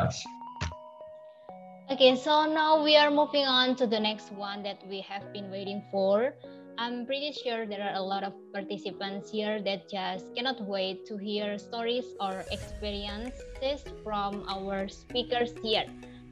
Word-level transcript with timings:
class. 0.00 0.24
Okay, 1.90 2.14
so 2.14 2.46
now 2.46 2.82
we 2.82 2.96
are 2.96 3.10
moving 3.10 3.44
on 3.44 3.74
to 3.76 3.86
the 3.86 3.98
next 3.98 4.32
one 4.32 4.62
that 4.62 4.78
we 4.86 5.00
have 5.02 5.32
been 5.32 5.50
waiting 5.50 5.82
for. 5.90 6.34
I'm 6.78 7.04
pretty 7.04 7.32
sure 7.32 7.66
there 7.66 7.82
are 7.82 7.94
a 7.94 8.00
lot 8.00 8.22
of 8.22 8.32
participants 8.54 9.30
here 9.30 9.60
that 9.62 9.90
just 9.90 10.34
cannot 10.34 10.62
wait 10.62 11.04
to 11.06 11.18
hear 11.18 11.58
stories 11.58 12.06
or 12.20 12.44
experiences 12.50 13.84
from 14.04 14.46
our 14.48 14.88
speakers 14.88 15.52
here. 15.62 15.84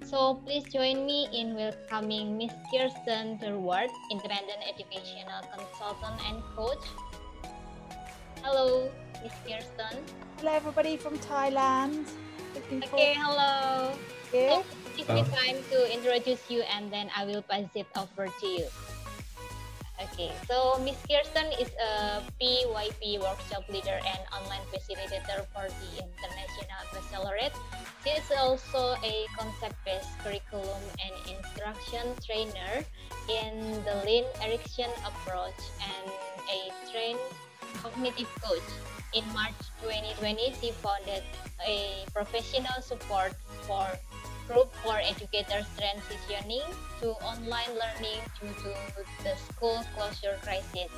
So 0.07 0.41
please 0.46 0.64
join 0.73 1.05
me 1.05 1.29
in 1.35 1.55
welcoming 1.55 2.39
Miss 2.39 2.55
Kirsten 2.73 3.37
Durward, 3.43 3.91
Independent 4.11 4.62
Educational 4.62 5.43
Consultant 5.53 6.16
and 6.25 6.41
Coach. 6.56 6.87
Hello, 8.41 8.89
Miss 9.20 9.34
Kirsten. 9.45 10.00
Hello, 10.39 10.53
everybody 10.55 10.97
from 10.97 11.19
Thailand. 11.19 12.06
Okay, 12.68 13.16
hello. 13.16 13.96
So, 14.28 14.60
give 14.92 15.08
me 15.08 15.24
time 15.32 15.56
to 15.72 15.88
introduce 15.88 16.45
you 16.52 16.60
and 16.68 16.92
then 16.92 17.08
I 17.16 17.24
will 17.24 17.41
pass 17.41 17.64
it 17.72 17.88
over 17.96 18.28
to 18.28 18.46
you. 18.46 18.68
Okay, 19.96 20.30
so 20.44 20.77
Miss 20.84 21.00
Kirsten 21.08 21.48
is 21.56 21.72
a 21.80 22.20
PYP 22.36 23.24
workshop 23.24 23.64
leader 23.72 23.96
and 23.96 24.20
online 24.36 24.60
facilitator 24.68 25.48
for 25.48 25.64
the 25.64 25.91
International 25.96 26.82
Baccalaureate. 26.92 27.56
She 28.04 28.20
is 28.20 28.28
also 28.36 29.00
a 29.00 29.24
concept-based 29.32 30.12
curriculum 30.20 30.84
and 31.00 31.14
instruction 31.24 32.05
trainer 32.20 32.84
in 33.32 33.80
the 33.88 33.96
Lynn 34.05 34.28
Erickson 34.44 34.92
approach 35.08 35.56
and 35.80 36.06
a 36.52 36.69
trained 36.92 37.24
cognitive 37.80 38.28
coach. 38.44 38.69
In 39.14 39.25
March 39.33 39.56
2020, 39.81 40.53
she 40.61 40.70
founded 40.84 41.25
a 41.67 42.05
professional 42.12 42.83
support 42.83 43.33
for 43.65 43.89
group 44.47 44.69
for 44.84 45.00
educators 45.00 45.65
transitioning 45.81 46.61
to 47.00 47.17
online 47.25 47.73
learning 47.73 48.20
due 48.41 48.53
to 48.65 48.75
the 49.25 49.34
school 49.48 49.81
closure 49.97 50.37
crisis. 50.42 50.92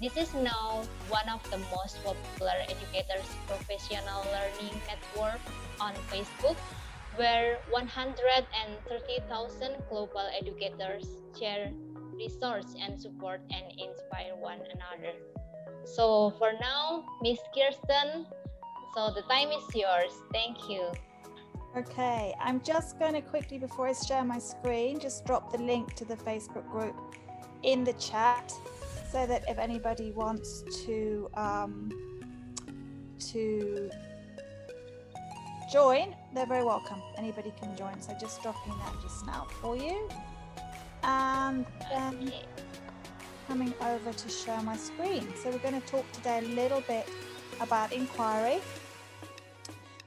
This 0.00 0.16
is 0.16 0.34
now 0.34 0.82
one 1.06 1.28
of 1.30 1.48
the 1.50 1.58
most 1.70 2.02
popular 2.02 2.58
educators 2.66 3.30
professional 3.46 4.26
learning 4.34 4.74
network 4.90 5.38
on 5.78 5.94
Facebook, 6.10 6.58
where 7.14 7.62
130,000 7.70 9.76
global 9.88 10.26
educators 10.34 11.06
share 11.38 11.70
resources 12.18 12.74
and 12.82 13.00
support 13.00 13.40
and 13.54 13.70
inspire 13.78 14.34
one 14.34 14.58
another. 14.74 15.14
So 15.84 16.30
for 16.38 16.52
now, 16.60 17.04
Miss 17.22 17.38
Kirsten, 17.54 18.26
so 18.94 19.10
the 19.14 19.22
time 19.22 19.48
is 19.48 19.74
yours. 19.74 20.12
Thank 20.32 20.68
you. 20.68 20.92
Okay, 21.76 22.34
I'm 22.38 22.60
just 22.62 22.98
going 22.98 23.14
to 23.14 23.22
quickly, 23.22 23.58
before 23.58 23.88
I 23.88 23.94
share 23.94 24.24
my 24.24 24.38
screen, 24.38 25.00
just 25.00 25.24
drop 25.24 25.50
the 25.52 25.58
link 25.58 25.94
to 25.94 26.04
the 26.04 26.16
Facebook 26.16 26.68
group 26.70 26.94
in 27.62 27.82
the 27.82 27.94
chat 27.94 28.52
so 29.10 29.26
that 29.26 29.44
if 29.48 29.58
anybody 29.58 30.10
wants 30.12 30.62
to 30.84 31.30
um, 31.34 31.90
to 33.30 33.90
join, 35.72 36.14
they're 36.34 36.46
very 36.46 36.64
welcome. 36.64 37.00
Anybody 37.16 37.52
can 37.58 37.74
join. 37.76 38.00
So 38.00 38.14
just 38.20 38.42
dropping 38.42 38.74
that 38.78 38.94
just 39.02 39.24
now 39.26 39.46
for 39.60 39.76
you. 39.76 40.08
And 41.02 41.66
then 41.90 42.32
coming 43.52 43.74
over 43.82 44.14
to 44.14 44.28
share 44.30 44.62
my 44.62 44.74
screen. 44.74 45.28
So 45.36 45.50
we're 45.50 45.58
going 45.58 45.78
to 45.78 45.86
talk 45.86 46.10
today 46.12 46.38
a 46.38 46.48
little 46.54 46.80
bit 46.88 47.06
about 47.60 47.92
inquiry 47.92 48.62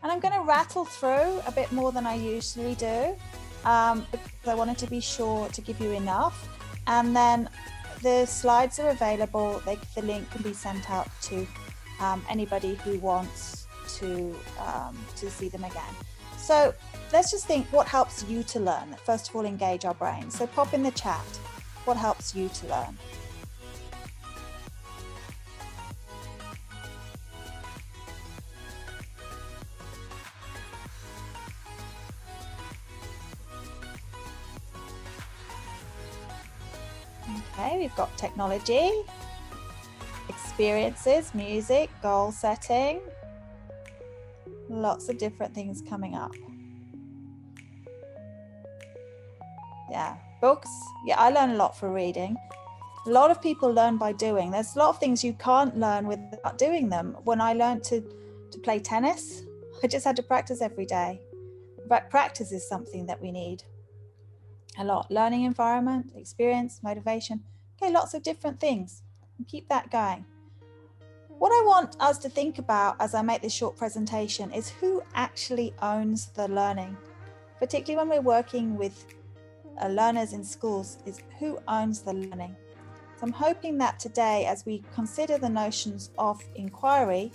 and 0.02 0.12
I'm 0.12 0.20
going 0.20 0.34
to 0.34 0.42
rattle 0.42 0.84
through 0.84 1.42
a 1.46 1.52
bit 1.54 1.72
more 1.72 1.92
than 1.92 2.08
I 2.08 2.16
usually 2.16 2.74
do 2.74 3.16
um, 3.64 4.04
because 4.12 4.48
I 4.48 4.56
wanted 4.56 4.80
to 4.80 4.88
be 4.88 5.00
sure 5.00 5.48
to 5.50 5.62
give 5.62 5.80
you 5.80 5.92
enough. 5.92 6.50
And 6.88 7.16
then 7.16 7.48
the 8.02 8.26
slides 8.26 8.80
are 8.80 8.90
available. 8.90 9.62
They, 9.64 9.78
the 9.94 10.02
link 10.02 10.28
can 10.32 10.42
be 10.42 10.54
sent 10.54 10.90
out 10.90 11.10
to 11.30 11.46
um, 12.00 12.26
anybody 12.28 12.74
who 12.84 12.98
wants 12.98 13.68
to 14.00 14.36
um, 14.60 14.98
to 15.18 15.30
see 15.30 15.50
them 15.50 15.66
again. 15.66 15.94
So 16.40 16.74
let's 17.14 17.30
just 17.30 17.46
think 17.46 17.68
what 17.68 17.88
helps 17.88 18.26
you 18.28 18.42
to 18.42 18.60
learn. 18.60 18.96
First 19.06 19.30
of 19.30 19.36
all, 19.36 19.46
engage 19.46 19.86
our 19.86 19.94
brains. 19.94 20.36
So 20.36 20.48
pop 20.48 20.74
in 20.74 20.82
the 20.82 20.90
chat 20.90 21.24
what 21.86 21.96
helps 21.96 22.34
you 22.34 22.50
to 22.50 22.68
learn. 22.68 22.98
Okay, 37.58 37.78
we've 37.80 37.96
got 37.96 38.16
technology, 38.18 38.92
experiences, 40.28 41.34
music, 41.34 41.90
goal 42.02 42.34
setting, 42.34 43.00
lots 44.68 45.08
of 45.08 45.18
different 45.18 45.56
things 45.56 45.82
coming 45.88 46.16
up. 46.16 46.34
Yeah, 49.90 50.18
books. 50.42 50.70
Yeah, 51.06 51.18
I 51.18 51.30
learn 51.30 51.52
a 51.52 51.56
lot 51.56 51.78
for 51.78 51.90
reading. 51.94 52.36
A 53.08 53.10
lot 53.10 53.32
of 53.32 53.42
people 53.42 53.72
learn 53.72 53.96
by 53.96 54.12
doing. 54.12 54.52
There's 54.52 54.76
a 54.76 54.80
lot 54.80 54.90
of 54.90 55.00
things 55.00 55.24
you 55.24 55.32
can't 55.34 55.78
learn 55.78 56.08
without 56.08 56.58
doing 56.58 56.90
them. 56.90 57.16
When 57.24 57.40
I 57.40 57.54
learned 57.54 57.86
to, 57.86 58.02
to 58.52 58.60
play 58.60 58.80
tennis, 58.80 59.44
I 59.84 59.88
just 59.88 60.04
had 60.04 60.18
to 60.18 60.24
practice 60.24 60.62
every 60.62 60.86
day. 60.86 61.22
But 61.88 62.10
practice 62.10 62.52
is 62.52 62.68
something 62.68 63.06
that 63.06 63.22
we 63.22 63.32
need 63.32 63.64
a 64.78 64.84
lot. 64.84 65.10
Learning 65.12 65.44
environment, 65.44 66.12
experience, 66.16 66.82
motivation. 66.84 67.44
Okay, 67.82 67.92
lots 67.92 68.14
of 68.14 68.24
different 68.24 68.60
things. 68.60 69.04
And 69.38 69.48
keep 69.48 69.68
that 69.70 69.92
going. 69.92 70.26
What 71.38 71.52
I 71.52 71.66
want 71.66 71.98
us 72.00 72.18
to 72.20 72.30
think 72.30 72.60
about 72.60 72.96
as 73.00 73.14
I 73.14 73.22
make 73.22 73.42
this 73.42 73.54
short 73.54 73.76
presentation 73.76 74.52
is 74.52 74.70
who 74.70 75.04
actually 75.14 75.74
owns 75.82 76.28
the 76.28 76.48
learning, 76.48 76.96
particularly 77.60 77.98
when 77.98 78.18
we're 78.18 78.24
working 78.24 78.78
with 78.78 79.06
uh, 79.82 79.88
learners 79.88 80.32
in 80.32 80.44
schools, 80.46 81.00
is 81.06 81.22
who 81.40 81.60
owns 81.68 82.02
the 82.02 82.14
learning. 82.14 82.56
So 83.18 83.24
I'm 83.24 83.34
hoping 83.34 83.78
that 83.80 84.00
today, 84.00 84.46
as 84.46 84.66
we 84.66 84.82
consider 84.94 85.38
the 85.38 85.50
notions 85.50 86.12
of 86.18 86.42
inquiry, 86.56 87.32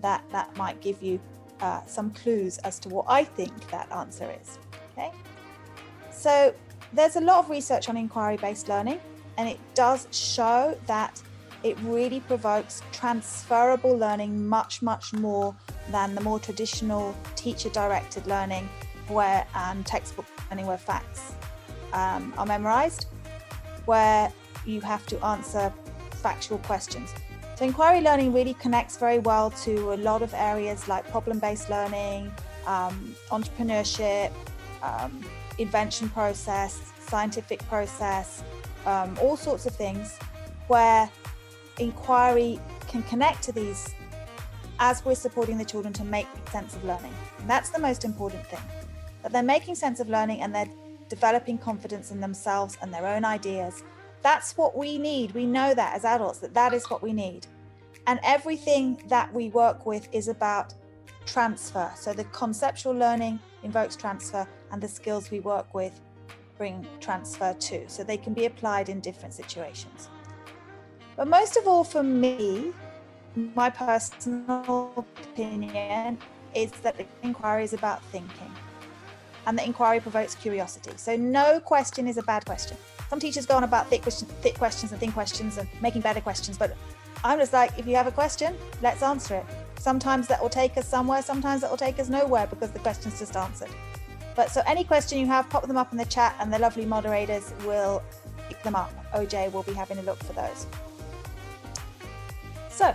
that 0.00 0.24
that 0.30 0.56
might 0.56 0.80
give 0.80 1.02
you 1.02 1.20
uh, 1.60 1.84
some 1.86 2.10
clues 2.12 2.58
as 2.58 2.78
to 2.80 2.88
what 2.88 3.06
I 3.08 3.24
think 3.24 3.70
that 3.70 3.90
answer 3.92 4.32
is. 4.40 4.58
Okay. 4.92 5.10
So 6.10 6.54
there's 6.92 7.16
a 7.16 7.20
lot 7.20 7.38
of 7.38 7.50
research 7.50 7.88
on 7.88 7.96
inquiry 7.96 8.36
based 8.36 8.68
learning, 8.68 9.00
and 9.38 9.48
it 9.48 9.58
does 9.74 10.06
show 10.10 10.76
that 10.86 11.20
it 11.62 11.78
really 11.82 12.20
provokes 12.20 12.82
transferable 12.92 13.96
learning 13.96 14.48
much, 14.48 14.82
much 14.82 15.12
more 15.12 15.54
than 15.90 16.14
the 16.14 16.20
more 16.20 16.38
traditional 16.38 17.14
teacher 17.36 17.70
directed 17.70 18.26
learning 18.26 18.68
where 19.08 19.46
um, 19.54 19.84
textbook 19.84 20.26
learning 20.50 20.66
where 20.66 20.78
facts 20.78 21.34
um, 21.92 22.32
are 22.36 22.46
memorized, 22.46 23.06
where 23.84 24.32
you 24.66 24.80
have 24.80 25.06
to 25.06 25.24
answer 25.24 25.72
factual 26.10 26.58
questions. 26.58 27.12
So, 27.56 27.64
inquiry 27.64 28.00
learning 28.00 28.32
really 28.32 28.54
connects 28.54 28.96
very 28.96 29.18
well 29.18 29.50
to 29.50 29.92
a 29.92 29.96
lot 29.96 30.22
of 30.22 30.32
areas 30.34 30.88
like 30.88 31.08
problem 31.10 31.38
based 31.38 31.68
learning, 31.70 32.32
um, 32.66 33.14
entrepreneurship, 33.30 34.32
um, 34.82 35.24
invention 35.58 36.08
process, 36.08 36.92
scientific 37.06 37.60
process, 37.68 38.42
um, 38.86 39.16
all 39.20 39.36
sorts 39.36 39.66
of 39.66 39.74
things 39.74 40.18
where 40.68 41.10
inquiry 41.78 42.58
can 42.88 43.02
connect 43.04 43.42
to 43.42 43.52
these 43.52 43.94
as 44.78 45.04
we're 45.04 45.14
supporting 45.14 45.58
the 45.58 45.64
children 45.64 45.92
to 45.94 46.04
make 46.04 46.26
sense 46.50 46.74
of 46.74 46.84
learning. 46.84 47.14
And 47.38 47.48
that's 47.48 47.70
the 47.70 47.78
most 47.78 48.04
important 48.04 48.44
thing 48.46 48.60
that 49.22 49.32
they're 49.32 49.42
making 49.42 49.76
sense 49.76 50.00
of 50.00 50.08
learning 50.08 50.40
and 50.40 50.54
they're 50.54 50.70
developing 51.08 51.58
confidence 51.58 52.10
in 52.10 52.20
themselves 52.20 52.76
and 52.82 52.92
their 52.92 53.06
own 53.06 53.24
ideas. 53.24 53.82
That's 54.22 54.56
what 54.56 54.76
we 54.76 54.98
need. 54.98 55.32
We 55.32 55.46
know 55.46 55.74
that 55.74 55.94
as 55.94 56.04
adults, 56.04 56.38
that 56.38 56.54
that 56.54 56.72
is 56.72 56.88
what 56.90 57.02
we 57.02 57.12
need. 57.12 57.46
And 58.06 58.18
everything 58.24 59.00
that 59.06 59.32
we 59.32 59.48
work 59.50 59.86
with 59.86 60.08
is 60.12 60.28
about 60.28 60.74
transfer. 61.26 61.90
So 61.96 62.12
the 62.12 62.24
conceptual 62.24 62.94
learning 62.94 63.38
invokes 63.62 63.94
transfer, 63.94 64.48
and 64.72 64.82
the 64.82 64.88
skills 64.88 65.30
we 65.30 65.40
work 65.40 65.72
with 65.74 66.00
bring 66.58 66.86
transfer 67.00 67.54
too. 67.54 67.84
So 67.86 68.02
they 68.02 68.16
can 68.16 68.34
be 68.34 68.46
applied 68.46 68.88
in 68.88 69.00
different 69.00 69.34
situations. 69.34 70.08
But 71.16 71.28
most 71.28 71.56
of 71.56 71.68
all, 71.68 71.84
for 71.84 72.02
me, 72.02 72.72
my 73.54 73.70
personal 73.70 74.92
opinion 74.96 76.18
is 76.54 76.70
that 76.82 76.96
the 76.96 77.06
inquiry 77.22 77.64
is 77.64 77.72
about 77.72 78.02
thinking 78.04 78.50
and 79.46 79.58
the 79.58 79.64
inquiry 79.64 80.00
provokes 80.00 80.34
curiosity. 80.34 80.92
So 80.96 81.16
no 81.16 81.60
question 81.60 82.06
is 82.06 82.16
a 82.16 82.22
bad 82.22 82.44
question. 82.44 82.76
Some 83.10 83.18
teachers 83.18 83.46
go 83.46 83.56
on 83.56 83.64
about 83.64 83.88
thick, 83.88 84.02
question, 84.02 84.28
thick 84.40 84.54
questions 84.54 84.92
and 84.92 85.00
thin 85.00 85.12
questions 85.12 85.58
and 85.58 85.68
making 85.80 86.02
better 86.02 86.20
questions, 86.20 86.56
but 86.56 86.76
I'm 87.24 87.38
just 87.38 87.52
like, 87.52 87.78
if 87.78 87.86
you 87.86 87.96
have 87.96 88.06
a 88.06 88.12
question, 88.12 88.56
let's 88.82 89.02
answer 89.02 89.36
it. 89.36 89.44
Sometimes 89.78 90.28
that 90.28 90.40
will 90.40 90.48
take 90.48 90.76
us 90.76 90.88
somewhere, 90.88 91.22
sometimes 91.22 91.62
that 91.62 91.70
will 91.70 91.76
take 91.76 91.98
us 91.98 92.08
nowhere 92.08 92.46
because 92.46 92.70
the 92.70 92.78
question's 92.78 93.18
just 93.18 93.36
answered. 93.36 93.70
But 94.34 94.50
so 94.50 94.62
any 94.66 94.84
question 94.84 95.18
you 95.18 95.26
have, 95.26 95.48
pop 95.50 95.66
them 95.66 95.76
up 95.76 95.92
in 95.92 95.98
the 95.98 96.06
chat 96.06 96.34
and 96.40 96.52
the 96.52 96.58
lovely 96.58 96.86
moderators 96.86 97.52
will 97.66 98.02
pick 98.48 98.62
them 98.62 98.74
up. 98.74 98.92
OJ 99.14 99.52
will 99.52 99.62
be 99.62 99.74
having 99.74 99.98
a 99.98 100.02
look 100.02 100.22
for 100.22 100.32
those. 100.32 100.66
So, 102.70 102.94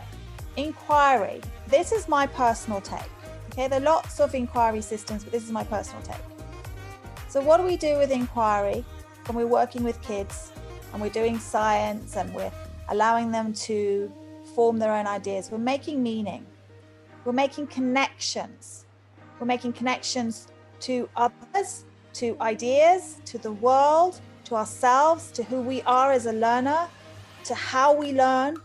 inquiry. 0.55 1.41
This 1.67 1.91
is 1.91 2.07
my 2.07 2.25
personal 2.27 2.81
take. 2.81 2.99
Okay, 3.51 3.67
there 3.67 3.79
are 3.79 3.83
lots 3.83 4.19
of 4.19 4.33
inquiry 4.33 4.81
systems, 4.81 5.23
but 5.23 5.31
this 5.31 5.43
is 5.43 5.51
my 5.51 5.63
personal 5.63 6.01
take. 6.01 6.17
So, 7.29 7.41
what 7.41 7.57
do 7.57 7.63
we 7.63 7.77
do 7.77 7.97
with 7.97 8.11
inquiry 8.11 8.83
when 9.25 9.35
we're 9.35 9.47
working 9.47 9.83
with 9.83 10.01
kids 10.01 10.51
and 10.91 11.01
we're 11.01 11.09
doing 11.09 11.37
science 11.37 12.15
and 12.15 12.33
we're 12.33 12.51
allowing 12.89 13.31
them 13.31 13.53
to 13.53 14.11
form 14.55 14.79
their 14.79 14.91
own 14.91 15.05
ideas? 15.05 15.51
We're 15.51 15.59
making 15.59 16.01
meaning, 16.01 16.45
we're 17.25 17.33
making 17.33 17.67
connections, 17.67 18.85
we're 19.39 19.45
making 19.45 19.73
connections 19.73 20.47
to 20.81 21.09
others, 21.15 21.85
to 22.13 22.37
ideas, 22.41 23.17
to 23.25 23.37
the 23.37 23.51
world, 23.51 24.19
to 24.45 24.55
ourselves, 24.55 25.31
to 25.31 25.43
who 25.43 25.61
we 25.61 25.81
are 25.83 26.11
as 26.11 26.25
a 26.25 26.33
learner, 26.33 26.87
to 27.43 27.55
how 27.55 27.93
we 27.93 28.11
learn. 28.13 28.55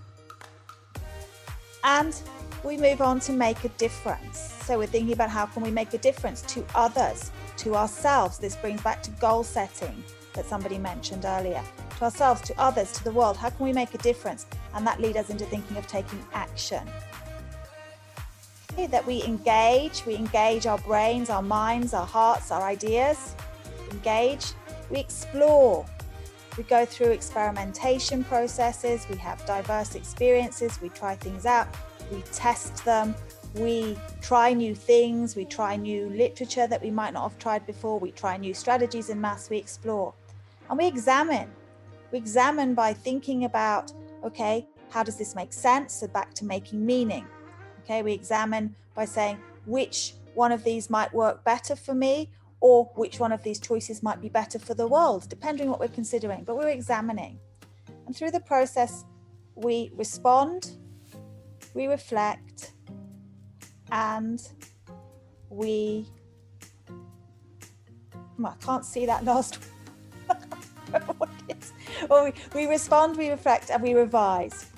And 1.85 2.21
we 2.65 2.77
move 2.77 3.01
on 3.01 3.19
to 3.21 3.33
make 3.33 3.65
a 3.65 3.69
difference. 3.71 4.39
So 4.65 4.79
we're 4.79 4.87
thinking 4.87 5.13
about 5.13 5.31
how 5.31 5.47
can 5.47 5.63
we 5.63 5.71
make 5.71 5.93
a 5.95 5.99
difference 5.99 6.43
to 6.43 6.65
others, 6.75 7.33
to 7.59 7.75
ourselves. 7.75 8.39
This 8.39 8.55
brings 8.57 8.81
back 8.83 9.03
to 9.03 9.11
goal 9.13 9.43
setting 9.43 10.03
that 10.35 10.47
somebody 10.47 10.79
mentioned 10.79 11.25
earlier. 11.25 11.63
To 11.99 12.05
ourselves, 12.05 12.41
to 12.43 12.61
others, 12.61 12.93
to 12.93 13.05
the 13.05 13.11
world. 13.11 13.37
How 13.37 13.51
can 13.51 13.65
we 13.67 13.73
make 13.73 13.95
a 13.95 13.99
difference? 13.99 14.47
And 14.75 14.87
that 14.87 15.01
leads 15.01 15.17
us 15.17 15.31
into 15.31 15.45
thinking 15.47 15.77
of 15.77 15.87
taking 15.87 16.25
action 16.33 16.89
that 18.77 19.07
we 19.07 19.23
engage, 19.25 20.05
we 20.07 20.15
engage 20.15 20.67
our 20.67 20.79
brains, 20.79 21.31
our 21.31 21.43
minds, 21.43 21.95
our 21.95 22.07
hearts, 22.07 22.51
our 22.51 22.63
ideas, 22.63 23.37
engage, 23.91 24.53
we 24.91 24.99
explore, 24.99 25.87
we 26.57 26.65
go 26.65 26.85
through 26.85 27.11
experimentation 27.11 28.25
processes, 28.25 29.07
we 29.11 29.17
have 29.17 29.45
diverse 29.47 29.95
experiences, 29.95 30.81
we 30.81 30.89
try 30.89 31.15
things 31.15 31.47
out, 31.47 31.69
we 32.11 32.23
test 32.33 32.85
them, 32.85 33.15
we 33.55 33.97
try 34.21 34.53
new 34.53 34.75
things, 34.75 35.37
we 35.37 35.45
try 35.45 35.77
new 35.77 36.09
literature 36.11 36.67
that 36.67 36.83
we 36.83 36.91
might 36.91 37.13
not 37.13 37.23
have 37.23 37.39
tried 37.39 37.67
before, 37.67 37.99
we 37.99 38.11
try 38.11 38.37
new 38.37 38.55
strategies 38.55 39.11
in 39.11 39.21
maths, 39.21 39.51
we 39.51 39.59
explore, 39.59 40.15
and 40.69 40.79
we 40.79 40.87
examine. 40.87 41.51
We 42.11 42.19
examine 42.19 42.75
by 42.75 42.93
thinking 42.95 43.45
about, 43.45 43.93
okay, 44.25 44.67
how 44.91 45.03
does 45.03 45.17
this 45.17 45.35
make 45.35 45.53
sense? 45.53 45.95
So 45.95 46.07
back 46.09 46.35
to 46.35 46.45
making 46.45 46.85
meaning. 46.85 47.27
Okay, 47.85 48.03
we 48.03 48.13
examine 48.13 48.75
by 48.95 49.05
saying 49.05 49.39
which 49.67 50.15
one 50.35 50.53
of 50.53 50.65
these 50.65 50.89
might 50.91 51.13
work 51.13 51.45
better 51.45 51.77
for 51.77 51.95
me 51.95 52.31
or 52.61 52.85
which 52.95 53.19
one 53.19 53.33
of 53.33 53.43
these 53.43 53.59
choices 53.59 54.03
might 54.03 54.21
be 54.21 54.29
better 54.29 54.59
for 54.59 54.75
the 54.75 54.87
world, 54.87 55.29
depending 55.29 55.67
on 55.67 55.71
what 55.73 55.81
we're 55.81 55.89
considering. 55.89 56.45
But 56.45 56.57
we're 56.57 56.69
examining. 56.69 57.41
And 58.07 58.17
through 58.17 58.31
the 58.31 58.41
process, 58.41 59.05
we 59.57 59.91
respond, 59.97 60.77
we 61.75 61.87
reflect, 61.87 62.73
and 63.91 64.41
we. 65.51 66.07
Oh, 66.89 68.47
I 68.47 68.55
can't 68.65 68.85
see 68.85 69.07
that 69.07 69.25
last 69.25 69.59
well, 72.09 72.25
we, 72.25 72.33
we 72.55 72.67
respond, 72.67 73.17
we 73.17 73.31
reflect, 73.31 73.71
and 73.71 73.83
we 73.83 73.95
revise. 73.95 74.72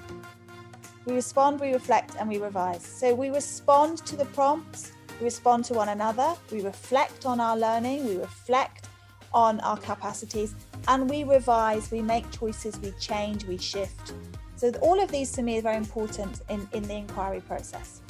We 1.06 1.14
respond, 1.14 1.60
we 1.60 1.72
reflect, 1.72 2.16
and 2.18 2.28
we 2.28 2.38
revise. 2.38 2.84
So 2.84 3.14
we 3.14 3.28
respond 3.28 3.98
to 4.06 4.16
the 4.16 4.24
prompts, 4.26 4.92
we 5.20 5.24
respond 5.24 5.64
to 5.66 5.74
one 5.74 5.90
another, 5.90 6.34
we 6.50 6.62
reflect 6.62 7.26
on 7.26 7.40
our 7.40 7.56
learning, 7.56 8.06
we 8.06 8.16
reflect 8.16 8.88
on 9.34 9.60
our 9.60 9.76
capacities, 9.76 10.54
and 10.88 11.08
we 11.10 11.24
revise, 11.24 11.90
we 11.90 12.00
make 12.00 12.30
choices, 12.30 12.78
we 12.80 12.92
change, 12.92 13.44
we 13.44 13.58
shift. 13.58 14.14
So 14.56 14.70
all 14.80 15.02
of 15.02 15.10
these 15.10 15.30
to 15.32 15.42
me 15.42 15.58
are 15.58 15.62
very 15.62 15.76
important 15.76 16.40
in, 16.48 16.66
in 16.72 16.82
the 16.84 16.94
inquiry 16.94 17.40
process. 17.40 18.00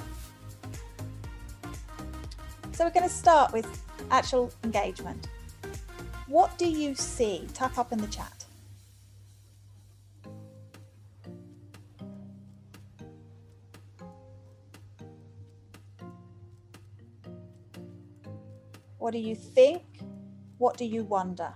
So 2.73 2.85
we're 2.85 2.91
going 2.91 3.09
to 3.09 3.15
start 3.15 3.53
with 3.53 3.67
actual 4.11 4.53
engagement. 4.63 5.29
What 6.27 6.57
do 6.59 6.67
you 6.67 6.95
see? 6.95 7.47
Tap 7.55 7.79
up 7.79 7.93
in 7.93 7.99
the 7.99 8.09
chat. 8.09 8.34
What 19.05 19.13
do 19.13 19.19
you 19.19 19.35
think? 19.35 19.83
What 20.57 20.79
do 20.79 20.87
you 20.87 21.05
wonder? 21.05 21.53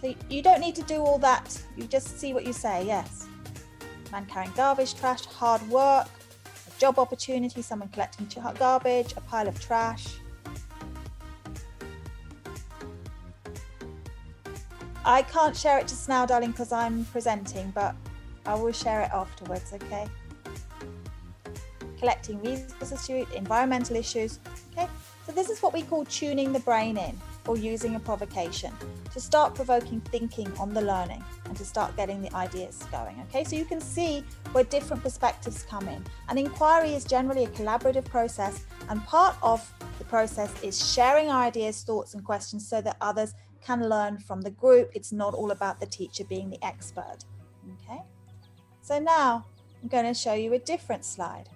So 0.00 0.12
you 0.28 0.42
don't 0.42 0.58
need 0.58 0.74
to 0.74 0.82
do 0.82 0.96
all 0.96 1.18
that. 1.18 1.56
You 1.76 1.84
just 1.84 2.18
see 2.18 2.34
what 2.34 2.44
you 2.44 2.52
say, 2.52 2.84
yes. 2.84 3.28
Man 4.10 4.26
carrying 4.26 4.50
garbage, 4.56 4.96
trash, 4.96 5.24
hard 5.26 5.62
work, 5.68 6.08
a 6.66 6.80
job 6.80 6.98
opportunity, 6.98 7.62
someone 7.62 7.90
collecting 7.90 8.26
garbage, 8.58 9.12
a 9.16 9.20
pile 9.20 9.46
of 9.46 9.60
trash. 9.60 10.18
I 15.06 15.22
can't 15.22 15.56
share 15.56 15.78
it 15.78 15.86
just 15.86 16.08
now, 16.08 16.26
darling, 16.26 16.50
because 16.50 16.72
I'm 16.72 17.04
presenting, 17.06 17.70
but 17.70 17.94
I 18.44 18.56
will 18.56 18.72
share 18.72 19.02
it 19.02 19.10
afterwards, 19.12 19.72
okay? 19.72 20.08
Collecting 21.96 22.42
resources, 22.42 23.08
environmental 23.32 23.94
issues, 23.94 24.40
okay? 24.72 24.88
So 25.24 25.30
this 25.30 25.48
is 25.48 25.60
what 25.60 25.72
we 25.72 25.82
call 25.82 26.04
tuning 26.06 26.52
the 26.52 26.58
brain 26.58 26.96
in 26.96 27.16
or 27.46 27.56
using 27.56 27.94
a 27.94 28.00
provocation 28.00 28.72
to 29.12 29.20
start 29.20 29.54
provoking 29.54 30.00
thinking 30.00 30.52
on 30.58 30.74
the 30.74 30.82
learning 30.82 31.22
and 31.44 31.56
to 31.56 31.64
start 31.64 31.96
getting 31.96 32.20
the 32.20 32.34
ideas 32.34 32.84
going. 32.90 33.16
Okay, 33.28 33.44
so 33.44 33.54
you 33.54 33.64
can 33.64 33.80
see 33.80 34.24
where 34.50 34.64
different 34.64 35.04
perspectives 35.04 35.62
come 35.62 35.86
in. 35.88 36.04
An 36.28 36.36
inquiry 36.36 36.94
is 36.94 37.04
generally 37.04 37.44
a 37.44 37.48
collaborative 37.48 38.04
process, 38.04 38.64
and 38.88 39.04
part 39.04 39.36
of 39.40 39.72
the 39.98 40.04
process 40.04 40.52
is 40.64 40.92
sharing 40.92 41.30
ideas, 41.30 41.82
thoughts, 41.82 42.14
and 42.14 42.24
questions 42.24 42.66
so 42.66 42.80
that 42.80 42.96
others 43.00 43.34
can 43.66 43.88
learn 43.88 44.18
from 44.18 44.42
the 44.42 44.50
group. 44.50 44.90
It's 44.94 45.12
not 45.12 45.34
all 45.34 45.50
about 45.50 45.80
the 45.80 45.86
teacher 45.86 46.24
being 46.24 46.50
the 46.50 46.64
expert. 46.64 47.18
Okay, 47.82 48.00
so 48.80 49.00
now 49.00 49.44
I'm 49.82 49.88
going 49.88 50.04
to 50.04 50.14
show 50.14 50.34
you 50.34 50.54
a 50.54 50.58
different 50.58 51.04
slide. 51.04 51.48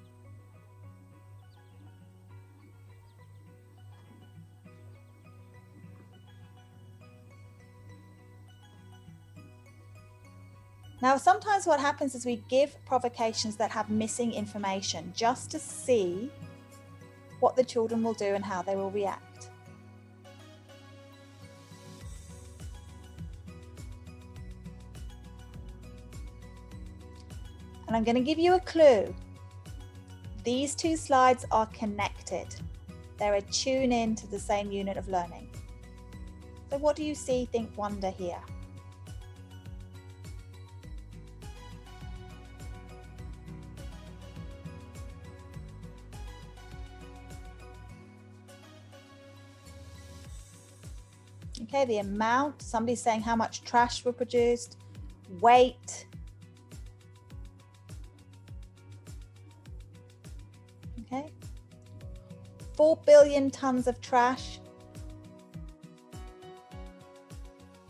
Now, 11.02 11.16
sometimes 11.16 11.64
what 11.64 11.80
happens 11.80 12.14
is 12.14 12.26
we 12.26 12.42
give 12.50 12.76
provocations 12.84 13.56
that 13.56 13.70
have 13.70 13.88
missing 13.88 14.34
information 14.34 15.14
just 15.16 15.50
to 15.52 15.58
see 15.58 16.30
what 17.38 17.56
the 17.56 17.64
children 17.64 18.02
will 18.02 18.12
do 18.12 18.34
and 18.34 18.44
how 18.44 18.60
they 18.60 18.76
will 18.76 18.90
react. 18.90 19.29
And 27.90 27.96
I'm 27.96 28.04
going 28.04 28.14
to 28.14 28.22
give 28.22 28.38
you 28.38 28.54
a 28.54 28.60
clue. 28.60 29.12
These 30.44 30.76
two 30.76 30.96
slides 30.96 31.44
are 31.50 31.66
connected. 31.66 32.46
They're 33.18 33.34
a 33.34 33.42
tune 33.42 33.90
in 33.90 34.14
to 34.14 34.28
the 34.28 34.38
same 34.38 34.70
unit 34.70 34.96
of 34.96 35.08
learning. 35.08 35.50
So 36.70 36.78
what 36.78 36.94
do 36.94 37.02
you 37.02 37.16
see, 37.16 37.48
think, 37.50 37.76
wonder 37.76 38.10
here? 38.10 38.38
Okay, 51.62 51.84
the 51.86 51.98
amount, 51.98 52.62
somebody's 52.62 53.02
saying 53.02 53.22
how 53.22 53.34
much 53.34 53.62
trash 53.64 54.04
were 54.04 54.12
produced, 54.12 54.76
weight, 55.40 56.06
4 62.80 62.96
billion 63.04 63.50
tons 63.50 63.86
of 63.88 64.00
trash 64.00 64.58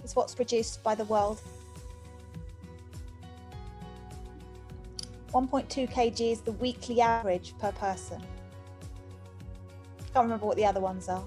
is 0.03 0.17
what's 0.17 0.35
produced 0.35 0.83
by 0.83 0.97
the 0.97 1.05
world. 1.05 1.41
1.2 5.33 5.89
kg 5.89 6.33
is 6.33 6.41
the 6.41 6.51
weekly 6.51 7.01
average 7.01 7.57
per 7.61 7.71
person. 7.71 8.21
Can't 10.13 10.25
remember 10.25 10.47
what 10.47 10.57
the 10.57 10.67
other 10.67 10.81
ones 10.81 11.09
are. 11.09 11.25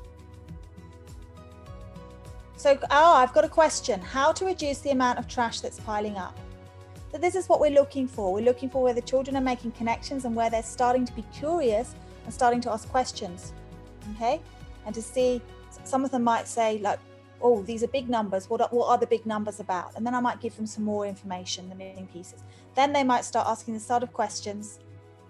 So, 2.58 2.78
oh, 2.92 3.14
I've 3.14 3.32
got 3.32 3.46
a 3.46 3.50
question. 3.50 4.02
How 4.02 4.34
to 4.34 4.44
reduce 4.44 4.80
the 4.80 4.90
amount 4.90 5.20
of 5.20 5.30
trash 5.30 5.62
that's 5.62 5.80
piling 5.80 6.18
up? 6.18 6.38
So 7.14 7.18
this 7.18 7.34
is 7.34 7.48
what 7.48 7.62
we're 7.62 7.72
looking 7.72 8.10
for. 8.10 8.34
We're 8.34 8.44
looking 8.44 8.70
for 8.70 8.84
where 8.84 8.94
the 8.94 9.02
children 9.02 9.38
are 9.38 9.42
making 9.42 9.72
connections 9.72 10.26
and 10.26 10.36
where 10.36 10.50
they're 10.50 10.64
starting 10.64 11.06
to 11.06 11.14
be 11.14 11.24
curious 11.32 11.96
and 12.24 12.34
starting 12.34 12.62
to 12.62 12.72
ask 12.72 12.90
questions. 12.90 13.54
Okay? 14.16 14.42
And 14.86 14.94
to 14.96 15.02
see 15.02 15.42
some 15.84 16.06
of 16.06 16.12
them 16.12 16.24
might 16.24 16.48
say 16.48 16.80
like, 16.80 17.00
oh, 17.42 17.62
these 17.64 17.84
are 17.84 17.88
big 17.88 18.10
numbers. 18.10 18.50
What 18.50 18.62
are, 18.62 18.70
what 18.72 18.88
are 18.88 18.98
the 18.98 19.08
big 19.08 19.26
numbers 19.26 19.60
about? 19.60 19.96
And 19.96 20.06
then 20.06 20.16
I 20.16 20.22
might 20.22 20.40
give 20.40 20.56
them 20.56 20.66
some 20.66 20.84
more 20.84 21.06
information, 21.06 21.70
the 21.70 21.76
missing 21.76 22.08
pieces. 22.08 22.44
Then 22.76 22.94
they 22.94 23.04
might 23.04 23.26
start 23.26 23.48
asking 23.48 23.74
the 23.74 23.80
sort 23.80 24.04
of 24.04 24.14
questions 24.14 24.80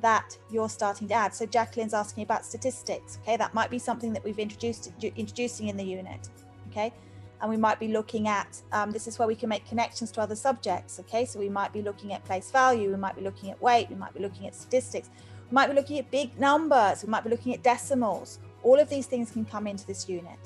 that 0.04 0.38
you're 0.52 0.70
starting 0.70 1.08
to 1.08 1.14
add. 1.14 1.34
So 1.34 1.46
Jacqueline's 1.46 1.94
asking 1.94 2.24
about 2.24 2.46
statistics. 2.46 3.18
Okay, 3.24 3.38
that 3.38 3.54
might 3.54 3.72
be 3.72 3.80
something 3.80 4.14
that 4.14 4.24
we've 4.24 4.38
introduced 4.38 4.92
introducing 5.02 5.70
in 5.70 5.78
the 5.78 5.84
unit. 5.84 6.30
Okay, 6.70 6.94
and 7.42 7.50
we 7.50 7.58
might 7.58 7.80
be 7.80 7.88
looking 7.88 8.28
at 8.28 8.62
um, 8.74 8.92
this 8.92 9.08
is 9.08 9.18
where 9.18 9.28
we 9.28 9.36
can 9.36 9.50
make 9.50 9.66
connections 9.66 10.12
to 10.12 10.22
other 10.22 10.36
subjects. 10.36 11.00
Okay, 11.00 11.26
so 11.26 11.40
we 11.40 11.50
might 11.50 11.72
be 11.72 11.82
looking 11.82 12.14
at 12.14 12.24
place 12.26 12.52
value, 12.52 12.92
we 12.92 12.98
might 12.98 13.16
be 13.16 13.22
looking 13.22 13.50
at 13.50 13.62
weight, 13.62 13.90
we 13.90 13.96
might 13.96 14.14
be 14.14 14.20
looking 14.20 14.46
at 14.46 14.54
statistics, 14.54 15.10
we 15.54 15.56
might 15.56 15.68
be 15.68 15.76
looking 15.76 16.00
at 16.00 16.10
big 16.10 16.40
numbers, 16.40 17.04
we 17.04 17.10
might 17.12 17.24
be 17.24 17.30
looking 17.30 17.54
at 17.54 17.62
decimals. 17.62 18.40
All 18.64 18.80
of 18.80 18.90
these 18.90 19.06
things 19.06 19.30
can 19.30 19.46
come 19.46 19.68
into 19.68 19.86
this 19.86 20.10
unit. 20.10 20.40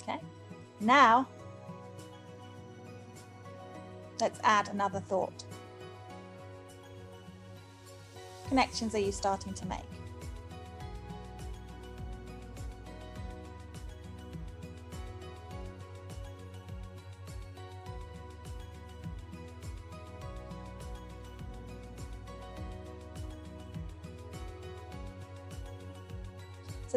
Okay, 0.00 0.20
now 0.78 1.26
let's 4.20 4.38
add 4.44 4.68
another 4.68 5.00
thought. 5.00 5.42
Connections 8.46 8.94
are 8.94 9.00
you 9.00 9.10
starting 9.10 9.52
to 9.54 9.66
make? 9.66 9.80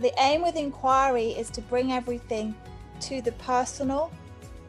The 0.03 0.13
aim 0.19 0.41
with 0.41 0.57
inquiry 0.57 1.29
is 1.29 1.49
to 1.51 1.61
bring 1.61 1.93
everything 1.93 2.53
to 2.99 3.21
the 3.21 3.31
personal, 3.33 4.11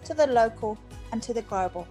to 0.05 0.15
the 0.15 0.27
local, 0.29 0.79
and 1.13 1.23
to 1.23 1.35
the 1.35 1.43
global. 1.43 1.89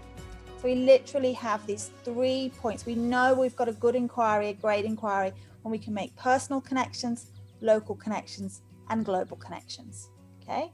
So 0.58 0.64
we 0.64 0.76
literally 0.76 1.34
have 1.34 1.66
these 1.68 1.92
three 2.04 2.52
points. 2.62 2.86
We 2.86 2.96
know 2.96 3.34
we've 3.34 3.56
got 3.56 3.68
a 3.68 3.74
good 3.74 3.96
inquiry, 3.96 4.50
a 4.50 4.54
great 4.54 4.86
inquiry, 4.86 5.34
when 5.62 5.72
we 5.72 5.78
can 5.78 5.94
make 5.94 6.16
personal 6.16 6.62
connections, 6.62 7.32
local 7.62 7.96
connections, 7.96 8.62
and 8.90 9.04
global 9.04 9.38
connections. 9.38 10.10
Okay. 10.42 10.72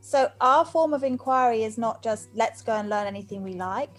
So 0.00 0.30
our 0.40 0.64
form 0.64 0.94
of 0.94 1.04
inquiry 1.04 1.64
is 1.64 1.78
not 1.78 2.02
just 2.02 2.28
let's 2.34 2.62
go 2.62 2.74
and 2.74 2.88
learn 2.88 3.06
anything 3.06 3.42
we 3.42 3.54
like. 3.54 3.94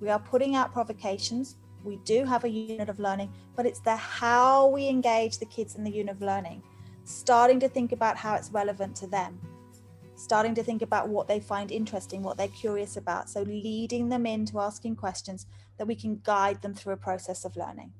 We 0.00 0.10
are 0.10 0.18
putting 0.18 0.54
out 0.54 0.72
provocations. 0.72 1.56
We 1.84 1.96
do 2.04 2.24
have 2.24 2.44
a 2.44 2.48
unit 2.48 2.88
of 2.88 3.00
learning, 3.00 3.32
but 3.56 3.66
it's 3.66 3.80
the 3.80 3.96
how 3.96 4.68
we 4.68 4.88
engage 4.88 5.38
the 5.38 5.46
kids 5.46 5.74
in 5.74 5.84
the 5.84 5.90
unit 5.90 6.14
of 6.14 6.22
learning 6.22 6.62
starting 7.10 7.60
to 7.60 7.68
think 7.68 7.92
about 7.92 8.16
how 8.16 8.34
it's 8.34 8.50
relevant 8.50 8.96
to 8.96 9.06
them, 9.06 9.38
starting 10.16 10.54
to 10.54 10.62
think 10.62 10.82
about 10.82 11.08
what 11.08 11.28
they 11.28 11.40
find 11.40 11.70
interesting, 11.70 12.22
what 12.22 12.36
they're 12.36 12.48
curious 12.48 12.96
about. 12.96 13.28
So, 13.28 13.42
leading 13.42 14.08
them 14.08 14.26
into 14.26 14.60
asking 14.60 14.96
questions 14.96 15.46
that 15.78 15.86
we 15.86 15.94
can 15.94 16.20
guide 16.22 16.62
them 16.62 16.74
through 16.74 16.94
a 16.94 16.98
process 16.98 17.44
of 17.44 17.56
learning. 17.56 17.92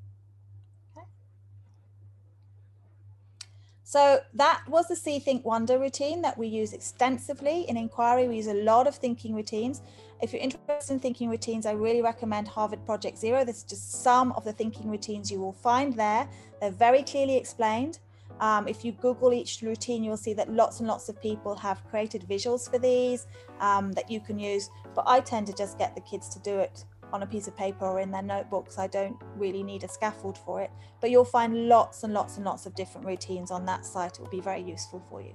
So, 3.82 4.20
that 4.34 4.62
was 4.68 4.86
the 4.86 4.94
See, 4.94 5.18
Think, 5.18 5.44
Wonder 5.44 5.76
routine 5.76 6.22
that 6.22 6.38
we 6.38 6.46
use 6.46 6.72
extensively 6.72 7.62
in 7.68 7.76
inquiry. 7.76 8.28
We 8.28 8.36
use 8.36 8.46
a 8.46 8.54
lot 8.54 8.86
of 8.86 8.94
thinking 8.94 9.34
routines. 9.34 9.82
If 10.22 10.32
you're 10.32 10.42
interested 10.42 10.92
in 10.92 11.00
thinking 11.00 11.28
routines, 11.28 11.66
I 11.66 11.72
really 11.72 12.00
recommend 12.00 12.46
Harvard 12.46 12.86
Project 12.86 13.18
Zero. 13.18 13.44
This 13.44 13.58
is 13.58 13.64
just 13.64 14.02
some 14.02 14.30
of 14.32 14.44
the 14.44 14.52
thinking 14.52 14.90
routines 14.90 15.28
you 15.28 15.40
will 15.40 15.54
find 15.54 15.94
there. 15.94 16.28
They're 16.60 16.70
very 16.70 17.02
clearly 17.02 17.36
explained. 17.36 17.98
Um, 18.40 18.66
if 18.66 18.84
you 18.84 18.92
Google 18.92 19.32
each 19.32 19.60
routine, 19.62 20.02
you'll 20.02 20.16
see 20.16 20.32
that 20.34 20.50
lots 20.50 20.80
and 20.80 20.88
lots 20.88 21.08
of 21.08 21.20
people 21.20 21.54
have 21.56 21.86
created 21.88 22.26
visuals 22.28 22.70
for 22.70 22.78
these 22.78 23.26
um, 23.60 23.92
that 23.92 24.10
you 24.10 24.20
can 24.20 24.38
use. 24.38 24.70
But 24.94 25.04
I 25.06 25.20
tend 25.20 25.46
to 25.48 25.52
just 25.52 25.78
get 25.78 25.94
the 25.94 26.00
kids 26.00 26.28
to 26.30 26.38
do 26.40 26.58
it 26.58 26.84
on 27.12 27.22
a 27.22 27.26
piece 27.26 27.48
of 27.48 27.56
paper 27.56 27.84
or 27.84 28.00
in 28.00 28.10
their 28.10 28.22
notebooks. 28.22 28.78
I 28.78 28.86
don't 28.86 29.16
really 29.36 29.62
need 29.62 29.84
a 29.84 29.88
scaffold 29.88 30.38
for 30.38 30.62
it. 30.62 30.70
But 31.00 31.10
you'll 31.10 31.24
find 31.24 31.68
lots 31.68 32.02
and 32.02 32.14
lots 32.14 32.36
and 32.36 32.44
lots 32.44 32.66
of 32.66 32.74
different 32.74 33.06
routines 33.06 33.50
on 33.50 33.66
that 33.66 33.84
site. 33.84 34.14
It 34.14 34.20
will 34.20 34.28
be 34.28 34.40
very 34.40 34.62
useful 34.62 35.02
for 35.10 35.20
you. 35.20 35.34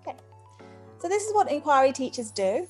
Okay, 0.00 0.16
so 0.98 1.08
this 1.08 1.24
is 1.24 1.34
what 1.34 1.50
inquiry 1.50 1.92
teachers 1.92 2.30
do. 2.32 2.66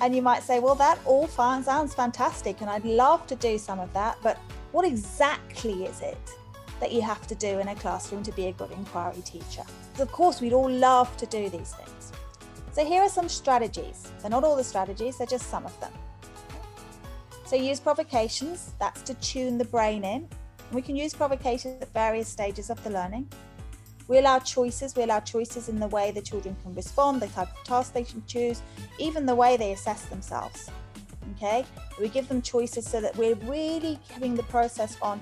And 0.00 0.16
you 0.16 0.22
might 0.22 0.42
say, 0.42 0.60
well, 0.60 0.76
that 0.76 0.98
all 1.04 1.28
sounds 1.28 1.94
fantastic, 1.94 2.62
and 2.62 2.70
I'd 2.70 2.86
love 2.86 3.26
to 3.26 3.36
do 3.36 3.58
some 3.58 3.78
of 3.78 3.92
that, 3.92 4.16
but 4.22 4.38
what 4.72 4.86
exactly 4.86 5.84
is 5.84 6.00
it? 6.00 6.18
That 6.80 6.92
you 6.92 7.02
have 7.02 7.26
to 7.28 7.34
do 7.34 7.58
in 7.58 7.68
a 7.68 7.74
classroom 7.74 8.22
to 8.24 8.32
be 8.32 8.46
a 8.46 8.52
good 8.52 8.70
inquiry 8.72 9.22
teacher. 9.24 9.64
of 9.98 10.10
course, 10.10 10.40
we'd 10.40 10.54
all 10.54 10.70
love 10.70 11.14
to 11.18 11.26
do 11.26 11.48
these 11.50 11.74
things. 11.74 12.12
So 12.72 12.84
here 12.84 13.02
are 13.02 13.08
some 13.08 13.28
strategies. 13.28 14.10
They're 14.20 14.30
not 14.30 14.44
all 14.44 14.56
the 14.56 14.64
strategies, 14.64 15.18
they're 15.18 15.26
just 15.26 15.50
some 15.50 15.66
of 15.66 15.78
them. 15.80 15.92
So 17.44 17.56
use 17.56 17.80
provocations, 17.80 18.74
that's 18.78 19.02
to 19.02 19.14
tune 19.14 19.58
the 19.58 19.64
brain 19.64 20.04
in. 20.04 20.28
We 20.72 20.82
can 20.82 20.94
use 20.94 21.12
provocations 21.12 21.82
at 21.82 21.92
various 21.92 22.28
stages 22.28 22.70
of 22.70 22.82
the 22.84 22.90
learning. 22.90 23.28
We 24.06 24.18
allow 24.18 24.38
choices, 24.38 24.96
we 24.96 25.02
allow 25.02 25.20
choices 25.20 25.68
in 25.68 25.78
the 25.78 25.88
way 25.88 26.10
the 26.10 26.22
children 26.22 26.56
can 26.62 26.74
respond, 26.74 27.20
the 27.20 27.28
type 27.28 27.48
of 27.48 27.64
task 27.64 27.92
they 27.92 28.04
can 28.04 28.22
choose, 28.26 28.62
even 28.98 29.26
the 29.26 29.34
way 29.34 29.56
they 29.56 29.72
assess 29.72 30.04
themselves. 30.04 30.70
Okay, 31.36 31.64
we 32.00 32.08
give 32.08 32.28
them 32.28 32.42
choices 32.42 32.86
so 32.86 33.00
that 33.00 33.16
we're 33.16 33.34
really 33.34 33.98
giving 34.12 34.34
the 34.34 34.42
process 34.44 34.96
on 35.02 35.20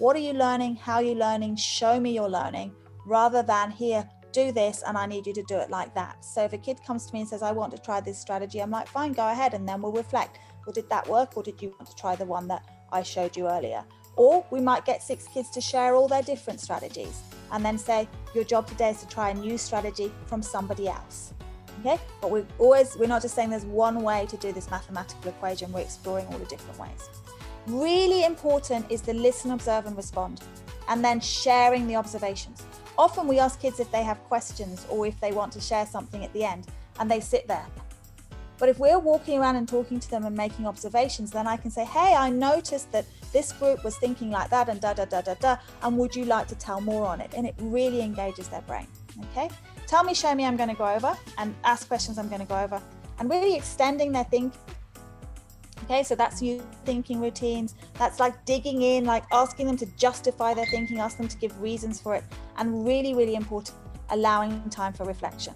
what 0.00 0.16
are 0.16 0.20
you 0.20 0.32
learning? 0.32 0.76
How 0.76 0.94
are 0.94 1.02
you 1.02 1.14
learning? 1.14 1.56
Show 1.56 2.00
me 2.00 2.14
your 2.14 2.30
learning 2.30 2.72
rather 3.04 3.42
than 3.42 3.70
here, 3.70 4.08
do 4.32 4.50
this 4.50 4.82
and 4.86 4.96
I 4.96 5.04
need 5.04 5.26
you 5.26 5.34
to 5.34 5.42
do 5.42 5.56
it 5.56 5.68
like 5.68 5.94
that. 5.94 6.24
So 6.24 6.42
if 6.42 6.54
a 6.54 6.58
kid 6.58 6.80
comes 6.86 7.04
to 7.04 7.12
me 7.12 7.20
and 7.20 7.28
says, 7.28 7.42
I 7.42 7.52
want 7.52 7.70
to 7.72 7.78
try 7.78 8.00
this 8.00 8.18
strategy, 8.18 8.62
I'm 8.62 8.70
like, 8.70 8.88
fine, 8.88 9.12
go 9.12 9.30
ahead. 9.30 9.52
And 9.52 9.68
then 9.68 9.82
we'll 9.82 9.92
reflect. 9.92 10.38
Well, 10.64 10.72
did 10.72 10.88
that 10.88 11.06
work 11.06 11.36
or 11.36 11.42
did 11.42 11.60
you 11.60 11.74
want 11.78 11.86
to 11.90 11.94
try 11.96 12.16
the 12.16 12.24
one 12.24 12.48
that 12.48 12.64
I 12.90 13.02
showed 13.02 13.36
you 13.36 13.46
earlier? 13.46 13.84
Or 14.16 14.46
we 14.50 14.62
might 14.62 14.86
get 14.86 15.02
six 15.02 15.26
kids 15.26 15.50
to 15.50 15.60
share 15.60 15.94
all 15.94 16.08
their 16.08 16.22
different 16.22 16.60
strategies 16.60 17.20
and 17.52 17.62
then 17.62 17.76
say, 17.76 18.08
your 18.34 18.44
job 18.44 18.66
today 18.68 18.90
is 18.90 19.00
to 19.00 19.06
try 19.06 19.28
a 19.30 19.34
new 19.34 19.58
strategy 19.58 20.10
from 20.24 20.40
somebody 20.40 20.88
else. 20.88 21.34
Okay, 21.80 22.00
but 22.22 22.30
we're 22.30 22.46
always, 22.58 22.96
we're 22.96 23.06
not 23.06 23.20
just 23.20 23.34
saying 23.34 23.50
there's 23.50 23.66
one 23.66 24.02
way 24.02 24.24
to 24.30 24.38
do 24.38 24.50
this 24.50 24.70
mathematical 24.70 25.28
equation, 25.28 25.70
we're 25.72 25.80
exploring 25.80 26.26
all 26.28 26.38
the 26.38 26.46
different 26.46 26.78
ways. 26.78 27.08
Really 27.66 28.24
important 28.24 28.86
is 28.90 29.02
the 29.02 29.14
listen, 29.14 29.50
observe, 29.50 29.86
and 29.86 29.96
respond, 29.96 30.40
and 30.88 31.04
then 31.04 31.20
sharing 31.20 31.86
the 31.86 31.96
observations. 31.96 32.62
Often 32.96 33.28
we 33.28 33.38
ask 33.38 33.60
kids 33.60 33.80
if 33.80 33.90
they 33.92 34.02
have 34.02 34.18
questions 34.24 34.86
or 34.88 35.06
if 35.06 35.18
they 35.20 35.32
want 35.32 35.52
to 35.52 35.60
share 35.60 35.86
something 35.86 36.24
at 36.24 36.32
the 36.32 36.44
end, 36.44 36.66
and 36.98 37.10
they 37.10 37.20
sit 37.20 37.46
there. 37.48 37.66
But 38.58 38.68
if 38.68 38.78
we're 38.78 38.98
walking 38.98 39.38
around 39.38 39.56
and 39.56 39.66
talking 39.66 39.98
to 39.98 40.10
them 40.10 40.26
and 40.26 40.36
making 40.36 40.66
observations, 40.66 41.30
then 41.30 41.46
I 41.46 41.56
can 41.56 41.70
say, 41.70 41.84
Hey, 41.84 42.14
I 42.14 42.28
noticed 42.28 42.92
that 42.92 43.06
this 43.32 43.52
group 43.52 43.82
was 43.84 43.96
thinking 43.96 44.30
like 44.30 44.50
that, 44.50 44.68
and 44.68 44.80
da 44.80 44.92
da 44.92 45.06
da 45.06 45.22
da 45.22 45.34
da, 45.34 45.56
and 45.82 45.96
would 45.96 46.14
you 46.14 46.26
like 46.26 46.46
to 46.48 46.54
tell 46.54 46.80
more 46.80 47.06
on 47.06 47.20
it? 47.22 47.32
And 47.34 47.46
it 47.46 47.54
really 47.58 48.02
engages 48.02 48.48
their 48.48 48.60
brain. 48.62 48.86
Okay? 49.30 49.48
Tell 49.86 50.04
me, 50.04 50.12
show 50.12 50.34
me, 50.34 50.44
I'm 50.44 50.56
going 50.56 50.68
to 50.68 50.74
go 50.74 50.86
over, 50.86 51.16
and 51.38 51.54
ask 51.64 51.88
questions, 51.88 52.18
I'm 52.18 52.28
going 52.28 52.42
to 52.42 52.46
go 52.46 52.58
over, 52.58 52.82
and 53.18 53.30
really 53.30 53.56
extending 53.56 54.12
their 54.12 54.24
think 54.24 54.52
Okay, 55.90 56.04
so 56.04 56.14
that's 56.14 56.40
you 56.40 56.64
thinking 56.84 57.20
routines. 57.20 57.74
That's 57.94 58.20
like 58.20 58.44
digging 58.44 58.82
in, 58.82 59.06
like 59.06 59.24
asking 59.32 59.66
them 59.66 59.76
to 59.78 59.86
justify 59.96 60.54
their 60.54 60.66
thinking, 60.66 61.00
ask 61.00 61.16
them 61.16 61.26
to 61.26 61.36
give 61.36 61.60
reasons 61.60 62.00
for 62.00 62.14
it, 62.14 62.22
and 62.58 62.86
really, 62.86 63.12
really 63.12 63.34
important, 63.34 63.76
allowing 64.10 64.62
time 64.70 64.92
for 64.92 65.02
reflection. 65.02 65.52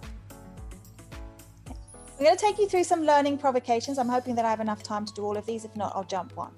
Okay. 1.70 1.78
I'm 2.18 2.24
going 2.24 2.36
to 2.36 2.44
take 2.44 2.58
you 2.58 2.68
through 2.68 2.82
some 2.82 3.04
learning 3.04 3.38
provocations. 3.38 3.96
I'm 3.96 4.08
hoping 4.08 4.34
that 4.34 4.44
I 4.44 4.50
have 4.50 4.58
enough 4.58 4.82
time 4.82 5.04
to 5.04 5.14
do 5.14 5.22
all 5.22 5.36
of 5.36 5.46
these. 5.46 5.64
If 5.64 5.76
not, 5.76 5.92
I'll 5.94 6.02
jump 6.02 6.36
one. 6.36 6.50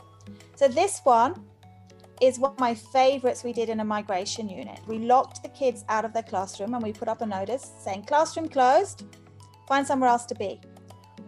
So 0.55 0.69
this 0.69 1.03
one 1.05 1.45
is 2.23 2.39
one 2.39 2.53
of 2.53 2.59
my 2.59 2.75
favorites 2.75 3.45
we 3.45 3.53
did 3.53 3.69
in 3.69 3.81
a 3.81 3.85
migration 3.85 4.49
unit. 4.49 4.81
We 4.87 5.01
locked 5.01 5.43
the 5.43 5.51
kids 5.51 5.85
out 5.91 6.07
of 6.07 6.15
their 6.15 6.23
classroom 6.23 6.73
and 6.73 6.83
we 6.83 6.95
put 6.95 7.09
up 7.09 7.21
a 7.21 7.27
notice 7.27 7.73
saying 7.79 8.05
classroom 8.05 8.49
closed, 8.49 9.05
find 9.69 9.87
somewhere 9.87 10.09
else 10.09 10.25
to 10.27 10.35
be. 10.35 10.63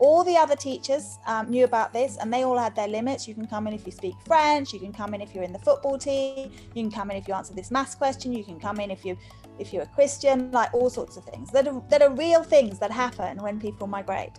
All 0.01 0.23
the 0.23 0.37
other 0.37 0.57
teachers 0.57 1.19
um, 1.27 1.51
knew 1.51 1.65
about 1.65 1.93
this 1.93 2.17
and 2.19 2.33
they 2.33 2.45
all 2.45 2.57
had 2.57 2.77
their 2.77 2.89
limits. 2.89 3.27
You 3.27 3.35
can 3.35 3.47
come 3.47 3.67
in 3.67 3.75
if 3.75 3.85
you 3.85 3.93
speak 3.93 4.15
French, 4.25 4.73
you 4.73 4.79
can 4.79 4.93
come 4.93 5.15
in 5.15 5.21
if 5.21 5.35
you're 5.35 5.45
in 5.45 5.53
the 5.53 5.59
football 5.59 5.99
team, 5.99 6.53
you 6.75 6.83
can 6.83 6.91
come 6.91 7.11
in 7.11 7.17
if 7.17 7.27
you 7.27 7.35
answer 7.35 7.55
this 7.55 7.71
maths 7.71 7.95
question, 7.95 8.33
you 8.33 8.45
can 8.45 8.61
come 8.61 8.81
in 8.81 8.91
if 8.91 9.05
you 9.05 9.17
if 9.59 9.73
you're 9.73 9.83
a 9.83 9.87
Christian, 9.87 10.53
like 10.53 10.73
all 10.73 10.89
sorts 10.89 11.17
of 11.17 11.25
things 11.25 11.51
that 11.51 11.67
are, 11.67 11.83
that 11.89 12.01
are 12.01 12.13
real 12.15 12.45
things 12.45 12.79
that 12.79 12.93
happen 12.93 13.39
when 13.39 13.59
people 13.59 13.89
migrate. 13.89 14.39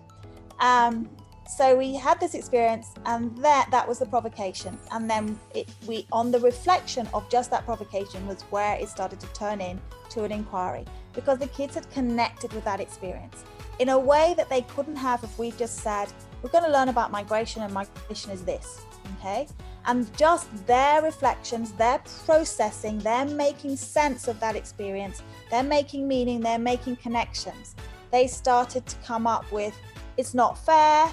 Um, 0.61 1.09
so 1.49 1.75
we 1.75 1.95
had 1.95 2.19
this 2.19 2.35
experience 2.35 2.93
and 3.05 3.35
that 3.39 3.67
that 3.71 3.87
was 3.87 3.99
the 3.99 4.05
provocation 4.05 4.77
and 4.91 5.09
then 5.09 5.37
it, 5.55 5.67
we 5.87 6.05
on 6.11 6.31
the 6.31 6.39
reflection 6.39 7.09
of 7.13 7.27
just 7.29 7.49
that 7.49 7.65
provocation 7.65 8.25
was 8.27 8.43
where 8.43 8.77
it 8.77 8.87
started 8.87 9.19
to 9.19 9.27
turn 9.33 9.59
in 9.59 9.81
to 10.09 10.23
an 10.23 10.31
inquiry 10.31 10.85
because 11.13 11.39
the 11.39 11.47
kids 11.47 11.75
had 11.75 11.89
connected 11.91 12.51
with 12.53 12.63
that 12.63 12.79
experience 12.79 13.43
in 13.79 13.89
a 13.89 13.99
way 13.99 14.33
that 14.37 14.49
they 14.49 14.61
couldn't 14.63 14.95
have 14.95 15.23
if 15.23 15.37
we 15.39 15.51
just 15.51 15.77
said 15.79 16.11
we're 16.41 16.49
going 16.49 16.63
to 16.63 16.71
learn 16.71 16.89
about 16.89 17.11
migration 17.11 17.61
and 17.61 17.73
migration 17.73 18.31
is 18.31 18.43
this 18.43 18.81
okay 19.17 19.47
and 19.85 20.15
just 20.17 20.47
their 20.67 21.01
reflections 21.01 21.71
their 21.73 21.99
processing 22.25 22.99
they're 22.99 23.25
making 23.25 23.75
sense 23.75 24.27
of 24.27 24.39
that 24.39 24.55
experience 24.55 25.23
they're 25.49 25.63
making 25.63 26.07
meaning 26.07 26.39
they're 26.39 26.59
making 26.59 26.95
connections 26.97 27.75
they 28.11 28.27
started 28.27 28.85
to 28.85 28.95
come 28.97 29.25
up 29.25 29.49
with 29.51 29.75
it's 30.17 30.33
not 30.33 30.57
fair 30.65 31.09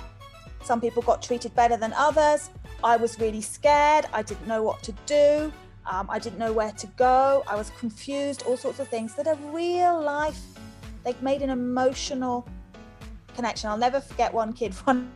some 0.66 0.80
people 0.80 1.00
got 1.02 1.22
treated 1.22 1.54
better 1.54 1.76
than 1.76 1.92
others. 1.92 2.50
I 2.82 2.96
was 2.96 3.20
really 3.20 3.40
scared. 3.40 4.06
I 4.12 4.22
didn't 4.22 4.48
know 4.48 4.64
what 4.64 4.82
to 4.82 4.92
do. 5.06 5.52
Um, 5.88 6.08
I 6.10 6.18
didn't 6.18 6.38
know 6.38 6.52
where 6.52 6.72
to 6.72 6.86
go. 6.96 7.44
I 7.46 7.56
was 7.56 7.70
confused, 7.78 8.42
all 8.46 8.56
sorts 8.56 8.80
of 8.80 8.88
things 8.88 9.14
that 9.14 9.26
are 9.26 9.36
real 9.52 10.00
life. 10.00 10.40
They've 11.04 11.20
made 11.22 11.42
an 11.42 11.50
emotional 11.50 12.46
connection. 13.34 13.70
I'll 13.70 13.78
never 13.78 14.00
forget 14.00 14.32
one 14.32 14.52
kid 14.52 14.74
run 14.86 15.12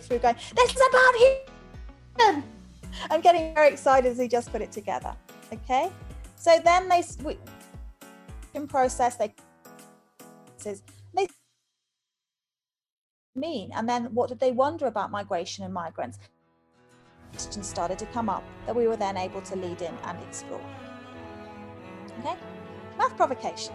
through 0.00 0.18
going, 0.18 0.36
This 0.56 0.70
is 0.74 0.82
about 0.88 1.14
him. 2.34 2.44
I'm 3.10 3.20
getting 3.20 3.54
very 3.54 3.68
excited 3.68 4.10
as 4.10 4.18
he 4.18 4.28
just 4.28 4.50
put 4.50 4.62
it 4.62 4.72
together. 4.72 5.14
Okay. 5.52 5.90
So 6.36 6.58
then 6.64 6.88
they 6.88 7.02
we, 7.22 7.36
in 8.54 8.66
process, 8.66 9.16
they 9.16 9.34
says 10.56 10.82
they 11.14 11.26
mean? 13.34 13.70
And 13.74 13.88
then 13.88 14.06
what 14.14 14.28
did 14.28 14.40
they 14.40 14.52
wonder 14.52 14.86
about 14.86 15.10
migration 15.10 15.64
and 15.64 15.72
migrants? 15.72 16.18
Questions 17.32 17.66
started 17.66 17.98
to 17.98 18.06
come 18.06 18.28
up 18.28 18.44
that 18.66 18.74
we 18.74 18.86
were 18.86 18.96
then 18.96 19.16
able 19.16 19.40
to 19.42 19.56
lead 19.56 19.82
in 19.82 19.94
and 20.04 20.18
explore. 20.22 20.60
Okay, 22.20 22.36
math 22.96 23.16
provocation. 23.16 23.74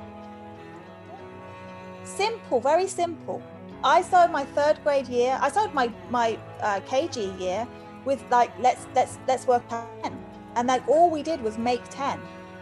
Simple, 2.04 2.60
very 2.60 2.88
simple. 2.88 3.42
I 3.84 4.02
started 4.02 4.32
my 4.32 4.44
third 4.44 4.80
grade 4.84 5.08
year. 5.08 5.38
I 5.42 5.50
started 5.50 5.74
my 5.74 5.92
my 6.10 6.38
uh, 6.62 6.80
KG 6.82 7.40
year 7.40 7.68
with 8.06 8.24
like 8.30 8.52
let's 8.60 8.88
let's 8.96 9.18
let's 9.28 9.48
work 9.48 9.64
ten, 9.70 10.18
and 10.56 10.68
like 10.68 10.88
all 10.88 11.10
we 11.10 11.24
did 11.24 11.42
was 11.42 11.58
make 11.58 11.84
ten 11.90 12.20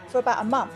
for 0.07 0.19
about 0.19 0.41
a 0.41 0.45
month. 0.45 0.73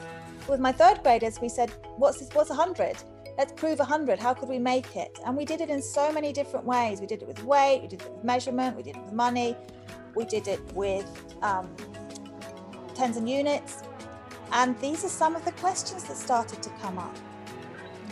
With 0.47 0.59
my 0.59 0.71
third 0.71 1.01
graders, 1.03 1.39
we 1.41 1.49
said, 1.49 1.71
"What's 1.97 2.19
this? 2.19 2.29
What's 2.33 2.49
a 2.49 2.55
hundred? 2.55 2.97
let's 3.37 3.51
prove 3.51 3.79
100 3.79 4.19
how 4.19 4.33
could 4.33 4.47
we 4.47 4.59
make 4.59 4.95
it 4.95 5.19
and 5.25 5.35
we 5.35 5.45
did 5.45 5.61
it 5.61 5.69
in 5.69 5.81
so 5.81 6.11
many 6.11 6.31
different 6.31 6.65
ways 6.65 7.01
we 7.01 7.07
did 7.07 7.21
it 7.21 7.27
with 7.27 7.43
weight 7.43 7.81
we 7.81 7.87
did 7.87 8.01
it 8.01 8.11
with 8.13 8.23
measurement 8.23 8.75
we 8.75 8.83
did 8.83 8.95
it 8.95 9.03
with 9.03 9.13
money 9.13 9.55
we 10.15 10.25
did 10.25 10.47
it 10.47 10.61
with 10.73 11.07
um, 11.41 11.69
tens 12.93 13.17
and 13.17 13.29
units 13.29 13.83
and 14.51 14.79
these 14.79 15.03
are 15.03 15.09
some 15.09 15.35
of 15.35 15.43
the 15.45 15.51
questions 15.53 16.03
that 16.05 16.17
started 16.17 16.61
to 16.61 16.69
come 16.81 16.97
up 16.97 17.15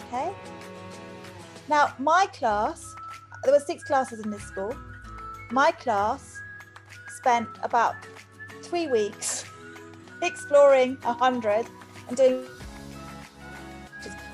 okay 0.07 0.33
now 1.69 1.93
my 1.99 2.25
class 2.33 2.95
there 3.43 3.53
were 3.53 3.59
six 3.59 3.83
classes 3.83 4.19
in 4.19 4.29
this 4.29 4.43
school 4.43 4.75
my 5.51 5.71
class 5.71 6.41
spent 7.17 7.47
about 7.61 7.95
three 8.61 8.87
weeks 8.87 9.45
exploring 10.21 10.97
a 11.03 11.13
100 11.13 11.65
and 12.07 12.17
doing 12.17 12.45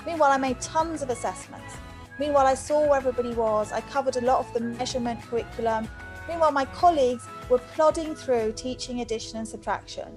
Meanwhile, 0.06 0.32
I 0.32 0.38
made 0.38 0.60
tons 0.62 1.02
of 1.02 1.10
assessments. 1.10 1.76
Meanwhile, 2.20 2.48
I 2.48 2.56
saw 2.56 2.82
where 2.82 2.98
everybody 2.98 3.34
was. 3.34 3.72
I 3.72 3.82
covered 3.82 4.16
a 4.16 4.22
lot 4.22 4.40
of 4.40 4.52
the 4.54 4.60
measurement 4.60 5.22
curriculum. 5.22 5.88
Meanwhile, 6.30 6.54
my 6.54 6.64
colleagues 6.66 7.28
were 7.50 7.58
plodding 7.58 8.16
through 8.16 8.54
teaching 8.54 9.02
addition 9.02 9.38
and 9.40 9.48
subtraction. 9.48 10.16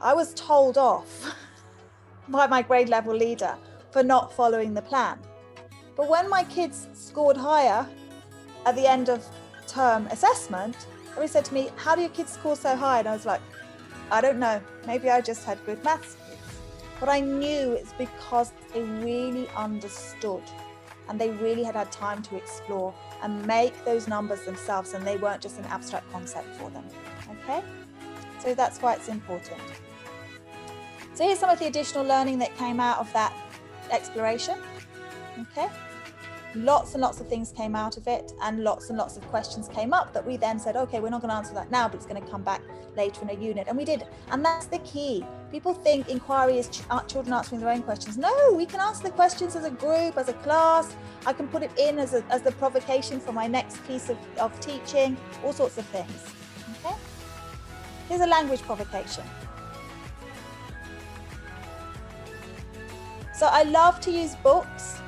I 0.00 0.14
was 0.14 0.32
told 0.34 0.78
off 0.78 1.34
by 2.28 2.46
my 2.46 2.62
grade 2.62 2.88
level 2.88 3.16
leader 3.16 3.56
for 3.90 4.04
not 4.04 4.32
following 4.32 4.72
the 4.72 4.82
plan. 4.82 5.18
But 5.96 6.08
when 6.08 6.30
my 6.30 6.44
kids 6.44 6.86
scored 6.92 7.36
higher 7.36 7.84
at 8.66 8.76
the 8.76 8.88
end 8.88 9.08
of 9.08 9.26
term 9.66 10.06
assessment, 10.08 10.76
everybody 11.10 11.28
said 11.28 11.44
to 11.46 11.54
me, 11.54 11.70
How 11.76 11.96
do 11.96 12.02
your 12.02 12.10
kids 12.10 12.32
score 12.32 12.54
so 12.54 12.76
high? 12.76 13.00
And 13.00 13.08
I 13.08 13.12
was 13.14 13.26
like, 13.26 13.40
I 14.12 14.20
don't 14.20 14.38
know. 14.38 14.60
Maybe 14.86 15.10
I 15.10 15.20
just 15.20 15.44
had 15.44 15.58
good 15.66 15.82
maths 15.82 16.16
but 17.02 17.08
I 17.08 17.18
knew 17.18 17.72
it's 17.72 17.92
because 17.94 18.52
they 18.72 18.82
really 18.82 19.48
understood 19.56 20.44
and 21.08 21.20
they 21.20 21.30
really 21.30 21.64
had 21.64 21.74
had 21.74 21.90
time 21.90 22.22
to 22.22 22.36
explore 22.36 22.94
and 23.22 23.46
make 23.46 23.84
those 23.84 24.08
numbers 24.08 24.42
themselves 24.42 24.94
and 24.94 25.06
they 25.06 25.16
weren't 25.16 25.40
just 25.40 25.58
an 25.58 25.64
abstract 25.66 26.10
concept 26.12 26.48
for 26.56 26.70
them. 26.70 26.84
Okay? 27.42 27.62
So 28.40 28.54
that's 28.54 28.80
why 28.80 28.94
it's 28.94 29.08
important. 29.08 29.60
So 31.14 31.24
here's 31.24 31.38
some 31.38 31.50
of 31.50 31.58
the 31.58 31.66
additional 31.66 32.04
learning 32.04 32.38
that 32.40 32.56
came 32.56 32.80
out 32.80 32.98
of 32.98 33.12
that 33.12 33.32
exploration. 33.90 34.58
Okay? 35.40 35.68
Lots 36.54 36.94
and 36.94 37.00
lots 37.00 37.20
of 37.20 37.28
things 37.28 37.52
came 37.52 37.74
out 37.74 37.96
of 37.96 38.06
it, 38.06 38.32
and 38.42 38.62
lots 38.62 38.90
and 38.90 38.98
lots 38.98 39.16
of 39.16 39.26
questions 39.28 39.68
came 39.68 39.94
up 39.94 40.12
that 40.12 40.26
we 40.26 40.36
then 40.36 40.58
said, 40.58 40.76
okay, 40.76 41.00
we're 41.00 41.08
not 41.08 41.22
going 41.22 41.30
to 41.30 41.36
answer 41.36 41.54
that 41.54 41.70
now, 41.70 41.88
but 41.88 41.96
it's 41.96 42.06
going 42.06 42.22
to 42.22 42.30
come 42.30 42.42
back 42.42 42.60
later 42.96 43.22
in 43.22 43.30
a 43.30 43.40
unit. 43.40 43.66
And 43.68 43.76
we 43.76 43.84
did. 43.84 44.04
And 44.30 44.44
that's 44.44 44.66
the 44.66 44.78
key. 44.80 45.24
People 45.50 45.74
think 45.74 46.08
inquiry 46.08 46.58
is 46.58 46.68
ch- 46.68 46.82
children 47.08 47.32
answering 47.32 47.60
their 47.60 47.70
own 47.70 47.82
questions. 47.82 48.16
No, 48.16 48.52
we 48.54 48.66
can 48.66 48.80
ask 48.80 49.02
the 49.02 49.10
questions 49.10 49.56
as 49.56 49.64
a 49.64 49.70
group, 49.70 50.16
as 50.16 50.28
a 50.28 50.34
class. 50.34 50.96
I 51.26 51.32
can 51.32 51.48
put 51.48 51.62
it 51.62 51.70
in 51.78 51.98
as, 51.98 52.14
a, 52.14 52.24
as 52.30 52.42
the 52.42 52.52
provocation 52.52 53.20
for 53.20 53.32
my 53.32 53.46
next 53.46 53.86
piece 53.86 54.08
of, 54.08 54.18
of 54.38 54.58
teaching, 54.60 55.16
all 55.44 55.52
sorts 55.52 55.78
of 55.78 55.86
things. 55.86 56.32
Okay? 56.84 56.96
Here's 58.08 58.20
a 58.20 58.26
language 58.26 58.62
provocation. 58.62 59.24
So 63.34 63.46
I 63.46 63.64
love 63.64 64.00
to 64.00 64.10
use 64.10 64.36
books 64.36 65.00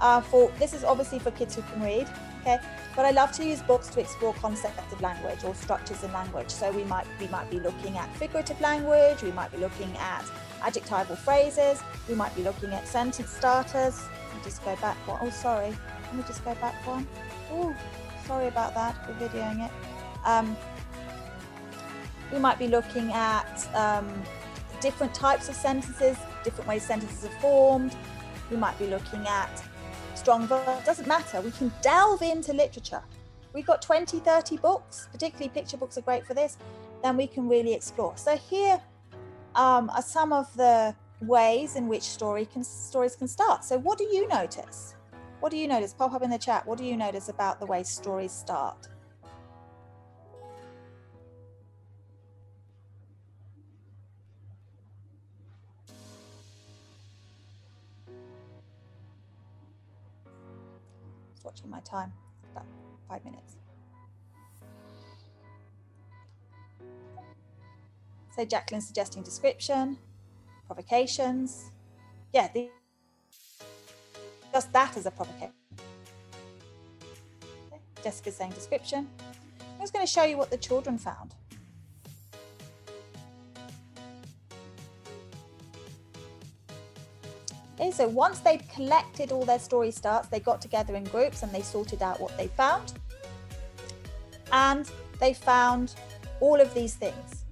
uh, 0.00 0.20
for 0.20 0.50
this 0.58 0.74
is 0.74 0.84
obviously 0.84 1.18
for 1.20 1.30
kids 1.30 1.54
who 1.54 1.62
can 1.62 1.80
read 1.80 2.08
okay 2.40 2.58
but 2.94 3.04
i 3.04 3.10
love 3.10 3.32
to 3.32 3.44
use 3.44 3.62
books 3.62 3.88
to 3.88 4.00
explore 4.00 4.34
concepts 4.34 4.92
of 4.92 5.00
language 5.00 5.44
or 5.44 5.54
structures 5.54 6.02
in 6.02 6.12
language. 6.12 6.50
So 6.50 6.70
we 6.70 6.84
might 6.84 7.06
we 7.20 7.28
might 7.28 7.50
be 7.50 7.60
looking 7.60 7.98
at 7.98 8.14
figurative 8.16 8.60
language 8.60 9.22
we 9.22 9.32
might 9.32 9.50
be 9.50 9.58
looking 9.58 9.96
at 9.96 10.24
adjectival 10.62 11.16
phrases 11.16 11.82
we 12.08 12.14
might 12.14 12.34
be 12.34 12.42
looking 12.42 12.72
at 12.72 12.86
sentence 12.86 13.30
starters. 13.30 14.00
Let 14.28 14.36
me 14.36 14.42
just 14.44 14.64
go 14.64 14.76
back 14.76 14.96
one. 15.06 15.18
Oh 15.22 15.30
sorry. 15.30 15.76
Let 16.04 16.16
me 16.16 16.24
just 16.26 16.44
go 16.44 16.54
back 16.56 16.86
one. 16.86 17.06
Oh 17.50 17.74
sorry 18.26 18.48
about 18.48 18.74
that. 18.74 19.06
For 19.06 19.12
videoing 19.14 19.66
it. 19.66 19.72
Um, 20.24 20.56
we 22.32 22.38
might 22.38 22.58
be 22.58 22.68
looking 22.68 23.12
at 23.12 23.68
um, 23.74 24.08
different 24.80 25.14
types 25.14 25.48
of 25.48 25.54
sentences 25.54 26.16
different 26.42 26.68
ways 26.68 26.82
sentences 26.82 27.24
are 27.24 27.40
formed. 27.40 27.96
We 28.50 28.56
might 28.56 28.78
be 28.78 28.86
looking 28.86 29.26
at 29.26 29.62
strong 30.14 30.46
verb, 30.46 30.84
doesn't 30.84 31.06
matter. 31.06 31.40
We 31.40 31.50
can 31.50 31.72
delve 31.82 32.22
into 32.22 32.52
literature. 32.52 33.02
We've 33.52 33.66
got 33.66 33.82
20, 33.82 34.20
30 34.20 34.56
books, 34.58 35.08
particularly 35.12 35.50
picture 35.50 35.76
books 35.76 35.98
are 35.98 36.02
great 36.02 36.26
for 36.26 36.34
this, 36.34 36.56
then 37.02 37.16
we 37.16 37.26
can 37.26 37.48
really 37.48 37.74
explore. 37.74 38.16
So 38.16 38.36
here 38.36 38.80
um, 39.54 39.90
are 39.90 40.02
some 40.02 40.32
of 40.32 40.54
the 40.56 40.94
ways 41.20 41.76
in 41.76 41.86
which 41.88 42.02
story 42.02 42.46
can, 42.46 42.64
stories 42.64 43.14
can 43.14 43.28
start. 43.28 43.64
So 43.64 43.78
what 43.78 43.98
do 43.98 44.04
you 44.04 44.26
notice? 44.28 44.94
What 45.40 45.50
do 45.50 45.58
you 45.58 45.68
notice? 45.68 45.92
Pop 45.92 46.12
up 46.12 46.22
in 46.22 46.30
the 46.30 46.38
chat. 46.38 46.66
What 46.66 46.78
do 46.78 46.84
you 46.84 46.96
notice 46.96 47.28
about 47.28 47.60
the 47.60 47.66
way 47.66 47.82
stories 47.82 48.32
start? 48.32 48.88
Watching 61.52 61.70
my 61.70 61.80
time, 61.80 62.12
about 62.52 62.64
five 63.08 63.22
minutes. 63.24 63.56
So 68.34 68.44
Jacqueline 68.46 68.80
suggesting 68.80 69.22
description, 69.22 69.98
provocations. 70.66 71.70
Yeah, 72.32 72.48
the, 72.54 72.70
just 74.52 74.72
that 74.72 74.96
as 74.96 75.04
a 75.04 75.10
provocation. 75.10 75.52
Jessica's 78.02 78.36
saying 78.36 78.52
description. 78.52 79.08
I'm 79.60 79.80
just 79.80 79.92
going 79.92 80.06
to 80.06 80.10
show 80.10 80.24
you 80.24 80.38
what 80.38 80.50
the 80.50 80.56
children 80.56 80.96
found. 80.96 81.34
So 87.90 88.06
once 88.08 88.38
they'd 88.40 88.68
collected 88.68 89.32
all 89.32 89.44
their 89.44 89.58
story 89.58 89.90
starts, 89.90 90.28
they 90.28 90.40
got 90.40 90.60
together 90.60 90.94
in 90.94 91.04
groups 91.04 91.42
and 91.42 91.50
they 91.52 91.62
sorted 91.62 92.02
out 92.02 92.20
what 92.20 92.36
they 92.36 92.46
found. 92.48 92.94
And 94.52 94.88
they 95.18 95.34
found 95.34 95.94
all 96.40 96.60
of 96.60 96.72
these 96.74 96.94
things, 96.94 97.44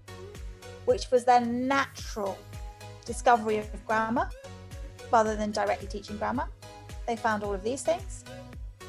which 0.85 1.11
was 1.11 1.25
their 1.25 1.40
natural 1.40 2.37
discovery 3.05 3.59
of 3.59 3.87
grammar 3.87 4.29
rather 5.12 5.37
than 5.37 5.51
directly 5.51 5.88
teaching 5.88 6.16
grammar. 6.16 6.47
They 7.07 7.16
found 7.16 7.43
all 7.43 7.55
of 7.55 7.64
these 7.64 7.83
things. 7.83 8.25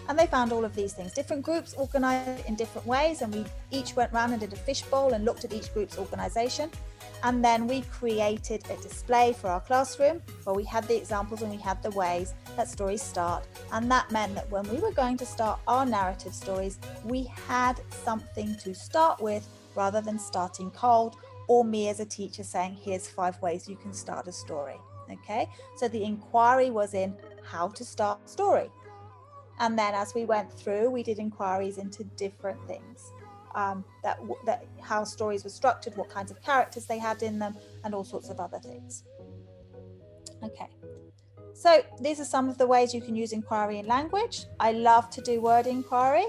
And 0.08 0.18
they 0.18 0.28
found 0.28 0.52
all 0.52 0.66
of 0.66 0.76
these 0.76 0.94
things. 0.94 1.14
Different 1.14 1.44
groups 1.44 1.74
organized 1.74 2.46
in 2.48 2.56
different 2.56 2.86
ways, 2.86 3.22
and 3.22 3.34
we 3.34 3.46
each 3.70 3.96
went 3.96 4.12
around 4.12 4.32
and 4.32 4.40
did 4.40 4.52
a 4.52 4.56
fishbowl 4.56 5.14
and 5.14 5.24
looked 5.26 5.46
at 5.46 5.54
each 5.54 5.74
group's 5.74 5.98
organization. 5.98 6.70
And 7.24 7.46
then 7.46 7.68
we 7.68 7.82
created 7.82 8.64
a 8.70 8.82
display 8.82 9.34
for 9.34 9.50
our 9.50 9.62
classroom 9.62 10.22
where 10.44 10.56
we 10.56 10.64
had 10.64 10.88
the 10.88 10.98
examples 10.98 11.42
and 11.42 11.52
we 11.52 11.58
had 11.58 11.82
the 11.84 11.92
ways 11.92 12.34
that 12.58 12.68
stories 12.68 13.02
start. 13.02 13.48
And 13.72 13.90
that 13.92 14.12
meant 14.12 14.36
that 14.36 14.50
when 14.50 14.68
we 14.70 14.78
were 14.78 14.92
going 14.92 15.18
to 15.18 15.26
start 15.26 15.60
our 15.68 15.86
narrative 15.86 16.34
stories, 16.34 16.80
we 17.04 17.24
had 17.48 17.80
something 18.04 18.56
to 18.64 18.74
start 18.74 19.22
with 19.22 19.48
rather 19.76 20.02
than 20.02 20.18
starting 20.18 20.72
cold 20.72 21.16
or 21.48 21.64
me 21.64 21.90
as 21.90 22.00
a 22.00 22.06
teacher 22.06 22.44
saying, 22.44 22.78
here's 22.82 23.08
five 23.08 23.40
ways 23.42 23.70
you 23.70 23.76
can 23.76 23.94
start 23.94 24.28
a 24.28 24.32
story. 24.32 24.78
Okay, 25.12 25.50
so 25.76 25.90
the 25.90 26.04
inquiry 26.04 26.72
was 26.72 26.94
in 26.94 27.14
how 27.44 27.68
to 27.68 27.84
start 27.84 28.20
a 28.26 28.30
story. 28.30 28.70
And 29.60 29.78
then 29.78 29.94
as 29.94 30.16
we 30.16 30.26
went 30.26 30.52
through, 30.52 30.90
we 30.90 31.04
did 31.04 31.20
inquiries 31.20 31.78
into 31.78 32.04
different 32.16 32.66
things 32.68 33.12
um, 33.56 33.84
that, 34.04 34.20
that 34.46 34.66
how 34.82 35.04
stories 35.04 35.44
were 35.44 35.50
structured, 35.50 35.96
what 35.98 36.10
kinds 36.10 36.32
of 36.32 36.42
characters 36.42 36.86
they 36.86 37.00
had 37.00 37.22
in 37.24 37.40
them, 37.40 37.56
and 37.84 37.94
all 37.94 38.04
sorts 38.04 38.30
of 38.30 38.40
other 38.40 38.60
things. 38.60 39.04
Okay, 40.44 40.70
so 41.54 41.84
these 42.00 42.20
are 42.20 42.26
some 42.26 42.50
of 42.50 42.58
the 42.58 42.66
ways 42.66 42.94
you 42.94 43.02
can 43.02 43.16
use 43.16 43.32
inquiry 43.32 43.80
in 43.80 43.86
language. 43.86 44.46
I 44.60 44.72
love 44.72 45.10
to 45.12 45.22
do 45.22 45.40
word 45.40 45.68
inquiry, 45.68 46.26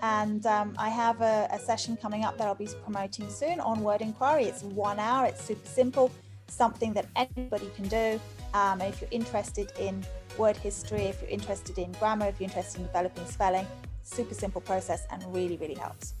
and 0.00 0.44
um, 0.46 0.74
I 0.78 0.88
have 0.88 1.20
a, 1.20 1.48
a 1.52 1.58
session 1.58 1.96
coming 1.96 2.24
up 2.24 2.38
that 2.38 2.46
I'll 2.46 2.54
be 2.54 2.68
promoting 2.82 3.28
soon 3.28 3.60
on 3.60 3.82
word 3.82 4.00
inquiry. 4.00 4.44
It's 4.44 4.62
one 4.62 4.98
hour, 4.98 5.26
it's 5.26 5.44
super 5.44 5.68
simple, 5.68 6.10
something 6.48 6.92
that 6.94 7.06
anybody 7.16 7.70
can 7.76 7.88
do. 7.88 8.20
Um, 8.54 8.80
and 8.80 8.92
if 8.92 9.00
you're 9.00 9.10
interested 9.10 9.72
in 9.78 10.04
word 10.38 10.56
history, 10.56 11.02
if 11.02 11.20
you're 11.20 11.30
interested 11.30 11.78
in 11.78 11.92
grammar, 11.92 12.26
if 12.26 12.40
you're 12.40 12.48
interested 12.48 12.80
in 12.80 12.86
developing 12.86 13.26
spelling, 13.26 13.66
super 14.02 14.34
simple 14.34 14.60
process 14.60 15.06
and 15.10 15.22
really, 15.34 15.56
really 15.56 15.74
helps. 15.74 16.14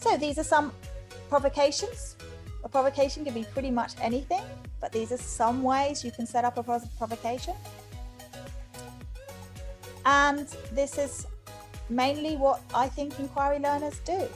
So 0.00 0.16
these 0.16 0.38
are 0.38 0.44
some 0.44 0.72
provocations. 1.28 2.16
A 2.64 2.68
provocation 2.68 3.24
can 3.24 3.34
be 3.34 3.44
pretty 3.44 3.70
much 3.70 3.92
anything, 4.00 4.42
but 4.80 4.92
these 4.92 5.12
are 5.12 5.18
some 5.18 5.62
ways 5.62 6.04
you 6.04 6.10
can 6.10 6.26
set 6.26 6.44
up 6.44 6.56
a 6.56 6.62
provocation. 6.62 7.54
And 10.06 10.48
this 10.72 10.96
is 10.96 11.26
mainly 11.90 12.36
what 12.36 12.62
I 12.74 12.88
think 12.88 13.18
inquiry 13.18 13.58
learners 13.58 14.00
do. 14.04 14.26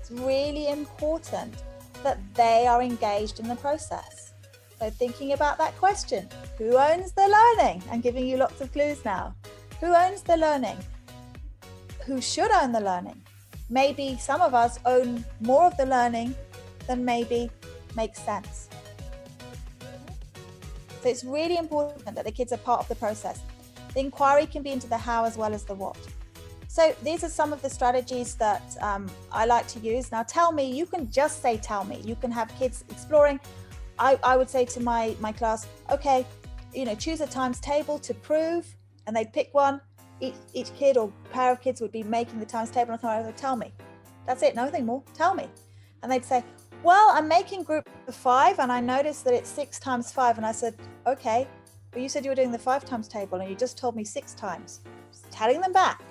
It's 0.00 0.10
really 0.10 0.68
important 0.68 1.54
that 2.02 2.18
they 2.34 2.66
are 2.66 2.82
engaged 2.82 3.40
in 3.40 3.48
the 3.48 3.56
process. 3.56 4.34
So 4.78 4.90
thinking 4.90 5.32
about 5.32 5.56
that 5.58 5.76
question, 5.78 6.28
who 6.58 6.76
owns 6.76 7.12
the 7.12 7.26
learning? 7.26 7.82
I'm 7.90 8.00
giving 8.00 8.26
you 8.26 8.36
lots 8.36 8.60
of 8.60 8.70
clues 8.72 9.04
now. 9.04 9.34
Who 9.82 9.96
owns 9.96 10.22
the 10.22 10.36
learning? 10.36 10.78
Who 12.06 12.20
should 12.20 12.52
own 12.52 12.70
the 12.70 12.78
learning? 12.78 13.20
Maybe 13.68 14.16
some 14.16 14.40
of 14.40 14.54
us 14.54 14.78
own 14.86 15.24
more 15.40 15.64
of 15.64 15.76
the 15.76 15.86
learning 15.86 16.36
than 16.86 17.04
maybe 17.04 17.50
makes 17.96 18.20
sense. 18.20 18.68
So 21.02 21.08
it's 21.08 21.24
really 21.24 21.56
important 21.56 22.14
that 22.14 22.24
the 22.24 22.30
kids 22.30 22.52
are 22.52 22.58
part 22.58 22.78
of 22.78 22.86
the 22.86 22.94
process. 22.94 23.40
The 23.92 23.98
inquiry 23.98 24.46
can 24.46 24.62
be 24.62 24.70
into 24.70 24.86
the 24.86 24.96
how 24.96 25.24
as 25.24 25.36
well 25.36 25.52
as 25.52 25.64
the 25.64 25.74
what. 25.74 25.98
So 26.68 26.94
these 27.02 27.24
are 27.24 27.28
some 27.28 27.52
of 27.52 27.60
the 27.60 27.68
strategies 27.68 28.36
that 28.36 28.62
um, 28.82 29.10
I 29.32 29.46
like 29.46 29.66
to 29.66 29.80
use. 29.80 30.12
Now, 30.12 30.22
tell 30.22 30.52
me, 30.52 30.70
you 30.70 30.86
can 30.86 31.10
just 31.10 31.42
say, 31.42 31.56
tell 31.56 31.82
me. 31.82 32.00
You 32.04 32.14
can 32.14 32.30
have 32.30 32.56
kids 32.56 32.84
exploring. 32.88 33.40
I, 33.98 34.16
I 34.22 34.36
would 34.36 34.48
say 34.48 34.64
to 34.64 34.80
my, 34.80 35.16
my 35.18 35.32
class, 35.32 35.66
okay, 35.90 36.24
you 36.72 36.84
know, 36.84 36.94
choose 36.94 37.20
a 37.20 37.26
times 37.26 37.58
table 37.58 37.98
to 37.98 38.14
prove 38.14 38.64
and 39.06 39.16
they'd 39.16 39.32
pick 39.32 39.52
one. 39.52 39.80
Each, 40.20 40.34
each 40.52 40.72
kid 40.74 40.96
or 40.96 41.12
pair 41.30 41.50
of 41.50 41.60
kids 41.60 41.80
would 41.80 41.92
be 41.92 42.02
making 42.02 42.38
the 42.38 42.46
times 42.46 42.70
table 42.70 42.92
and 42.92 43.04
I 43.04 43.22
would 43.22 43.36
tell 43.36 43.56
me. 43.56 43.72
That's 44.26 44.42
it, 44.42 44.54
nothing 44.54 44.86
more. 44.86 45.02
Tell 45.14 45.34
me. 45.34 45.48
And 46.02 46.10
they'd 46.10 46.24
say, 46.24 46.44
Well, 46.82 47.10
I'm 47.12 47.26
making 47.28 47.64
group 47.64 47.88
five 48.10 48.58
and 48.60 48.70
I 48.70 48.80
noticed 48.80 49.24
that 49.24 49.34
it's 49.34 49.50
six 49.50 49.78
times 49.78 50.12
five. 50.12 50.36
And 50.36 50.46
I 50.46 50.52
said, 50.52 50.76
Okay, 51.06 51.48
but 51.90 52.02
you 52.02 52.08
said 52.08 52.24
you 52.24 52.30
were 52.30 52.36
doing 52.36 52.52
the 52.52 52.58
five 52.58 52.84
times 52.84 53.08
table 53.08 53.40
and 53.40 53.50
you 53.50 53.56
just 53.56 53.76
told 53.76 53.96
me 53.96 54.04
six 54.04 54.34
times. 54.34 54.80
Just 55.10 55.30
telling 55.30 55.60
them 55.60 55.72
back. 55.72 56.02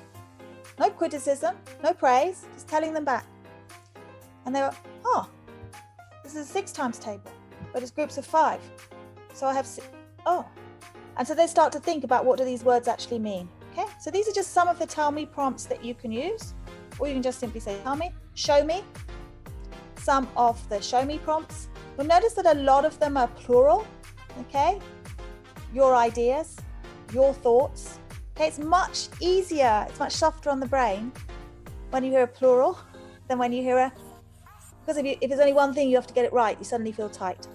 No 0.80 0.90
criticism, 0.90 1.56
no 1.84 1.94
praise, 1.94 2.46
just 2.54 2.68
telling 2.68 2.94
them 2.94 3.06
back. 3.06 3.26
And 4.46 4.56
they 4.56 4.62
were, 4.62 4.74
Oh, 5.06 5.30
this 6.24 6.36
is 6.36 6.50
a 6.50 6.52
six 6.52 6.72
times 6.72 7.00
table, 7.00 7.32
but 7.74 7.82
it's 7.82 7.92
groups 7.92 8.18
of 8.18 8.26
five. 8.26 8.60
So 9.34 9.48
I 9.48 9.54
have 9.54 9.66
six. 9.66 9.88
Oh, 10.26 10.46
and 11.18 11.28
so 11.28 11.36
they 11.36 11.48
start 11.48 11.72
to 11.74 11.80
think 11.80 12.04
about 12.04 12.26
what 12.26 12.38
do 12.38 12.46
these 12.46 12.64
words 12.64 12.88
actually 12.88 13.20
mean. 13.20 13.50
Okay, 13.72 13.86
so 14.00 14.12
these 14.12 14.28
are 14.28 14.34
just 14.34 14.52
some 14.52 14.68
of 14.68 14.80
the 14.80 14.86
tell 14.86 15.12
me 15.12 15.26
prompts 15.26 15.66
that 15.66 15.84
you 15.84 15.94
can 15.94 16.12
use, 16.12 16.54
or 17.00 17.08
you 17.08 17.14
can 17.14 17.22
just 17.22 17.40
simply 17.40 17.60
say 17.60 17.80
tell 17.84 17.96
me, 17.96 18.12
show 18.34 18.64
me. 18.64 18.84
Some 19.98 20.28
of 20.36 20.68
the 20.70 20.82
show 20.82 21.06
me 21.06 21.20
prompts. 21.20 21.68
You'll 21.98 22.08
notice 22.08 22.34
that 22.34 22.46
a 22.46 22.60
lot 22.60 22.86
of 22.86 22.98
them 23.00 23.18
are 23.18 23.28
plural. 23.28 23.86
Okay, 24.42 24.80
your 25.74 25.96
ideas, 25.96 26.58
your 27.14 27.34
thoughts. 27.34 28.00
Okay, 28.36 28.48
it's 28.48 28.60
much 28.60 29.10
easier, 29.20 29.86
it's 29.90 30.00
much 30.00 30.14
softer 30.14 30.50
on 30.50 30.60
the 30.60 30.68
brain 30.68 31.12
when 31.92 32.04
you 32.04 32.12
hear 32.12 32.24
a 32.24 32.28
plural 32.28 32.80
than 33.28 33.38
when 33.38 33.52
you 33.52 33.62
hear 33.62 33.78
a 33.78 33.94
because 34.82 34.98
if, 34.98 35.06
you, 35.06 35.16
if 35.22 35.30
there's 35.30 35.40
only 35.40 35.54
one 35.54 35.74
thing 35.74 35.90
you 35.90 35.96
have 35.96 36.08
to 36.08 36.14
get 36.14 36.26
it 36.26 36.34
right, 36.34 36.58
you 36.58 36.66
suddenly 36.66 36.92
feel 36.92 37.10
tight. 37.10 37.48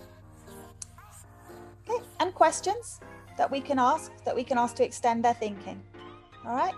Okay, 1.88 2.02
and 2.20 2.32
questions 2.34 3.00
that 3.37 3.51
we 3.51 3.61
can 3.61 3.79
ask, 3.79 4.12
that 4.25 4.35
we 4.35 4.44
can 4.44 4.59
ask 4.59 4.75
to 4.77 4.85
extend 4.85 5.25
their 5.25 5.35
thinking. 5.35 5.83
All 6.44 6.55
right? 6.55 6.75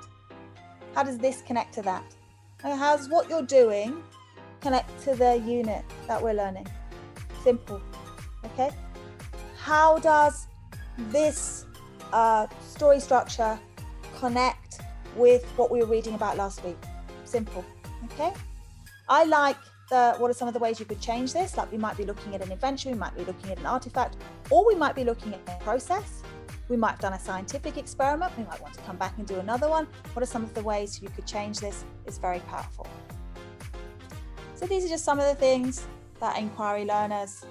How 0.95 1.03
does 1.03 1.19
this 1.19 1.43
connect 1.43 1.75
to 1.75 1.83
that? 1.83 2.05
And 2.65 2.79
how's 2.79 3.09
what 3.09 3.29
you're 3.29 3.43
doing 3.43 4.03
connect 4.61 5.01
to 5.05 5.15
the 5.15 5.37
unit 5.47 5.85
that 6.09 6.21
we're 6.21 6.35
learning? 6.35 6.67
Simple. 7.45 7.81
Okay? 8.45 8.71
How 9.57 9.99
does 9.99 10.49
this 11.11 11.67
uh, 12.13 12.47
story 12.61 13.01
structure 13.01 13.59
connect 14.19 14.81
with 15.17 15.45
what 15.57 15.71
we 15.71 15.81
were 15.81 15.87
reading 15.87 16.15
about 16.15 16.37
last 16.37 16.65
week? 16.65 16.79
Simple. 17.25 17.65
Okay? 18.07 18.33
I 19.09 19.25
like 19.25 19.57
the, 19.91 20.15
what 20.19 20.31
are 20.31 20.35
some 20.35 20.49
of 20.49 20.55
the 20.55 20.61
ways 20.61 20.81
you 20.81 20.87
could 20.87 21.01
change 21.01 21.33
this? 21.33 21.57
Like 21.57 21.71
we 21.71 21.79
might 21.79 21.97
be 21.97 22.05
looking 22.05 22.35
at 22.35 22.43
an 22.43 22.51
invention, 22.53 22.93
we 22.93 22.99
might 22.99 23.17
be 23.17 23.25
looking 23.25 23.51
at 23.51 23.59
an 23.59 23.67
artifact, 23.67 24.17
or 24.51 24.67
we 24.67 24.75
might 24.75 24.95
be 24.95 25.05
looking 25.05 25.35
at 25.35 25.41
a 25.47 25.63
process. 25.63 26.23
We 26.69 26.77
might 26.77 26.91
have 26.91 27.01
done 27.01 27.15
a 27.15 27.19
scientific 27.19 27.79
experiment. 27.79 28.37
We 28.37 28.45
might 28.45 28.61
want 28.61 28.75
to 28.75 28.81
come 28.83 28.97
back 28.97 29.15
and 29.19 29.27
do 29.27 29.37
another 29.37 29.69
one. 29.69 29.87
What 30.13 30.23
are 30.23 30.27
some 30.27 30.45
of 30.45 30.53
the 30.55 30.63
ways 30.63 31.01
you 31.03 31.09
could 31.09 31.27
change 31.27 31.61
this? 31.61 31.85
It's 32.07 32.19
very 32.19 32.41
powerful. 32.41 32.87
So 34.55 34.67
these 34.67 34.85
are 34.85 34.89
just 34.89 35.05
some 35.05 35.19
of 35.19 35.27
the 35.27 35.35
things 35.35 35.87
that 36.21 36.39
inquiry 36.39 36.85
learners 36.85 37.45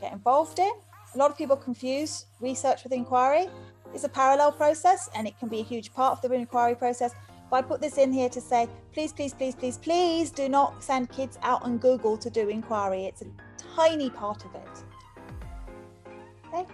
get 0.00 0.12
involved 0.12 0.58
in. 0.58 0.72
A 1.14 1.18
lot 1.18 1.30
of 1.30 1.38
people 1.38 1.56
confuse 1.56 2.26
research 2.40 2.82
with 2.82 2.92
inquiry. 2.92 3.48
It's 3.94 4.04
a 4.04 4.08
parallel 4.08 4.52
process 4.52 5.08
and 5.14 5.26
it 5.26 5.38
can 5.38 5.48
be 5.48 5.60
a 5.60 5.62
huge 5.62 5.92
part 5.92 6.12
of 6.12 6.22
the 6.28 6.34
inquiry 6.34 6.74
process. 6.74 7.12
But 7.50 7.56
I 7.56 7.62
put 7.62 7.80
this 7.80 7.98
in 7.98 8.12
here 8.12 8.28
to 8.30 8.40
say, 8.40 8.68
please, 8.92 9.12
please, 9.12 9.32
please, 9.32 9.54
please, 9.54 9.78
please 9.78 10.30
do 10.30 10.48
not 10.48 10.82
send 10.82 11.10
kids 11.10 11.38
out 11.42 11.62
on 11.62 11.78
Google 11.78 12.16
to 12.18 12.28
do 12.28 12.48
inquiry. 12.48 13.04
It's 13.04 13.22
a 13.22 13.26
tiny 13.76 14.10
part 14.10 14.44
of 14.44 14.54
it. 14.54 14.68
Okay. 16.48 16.66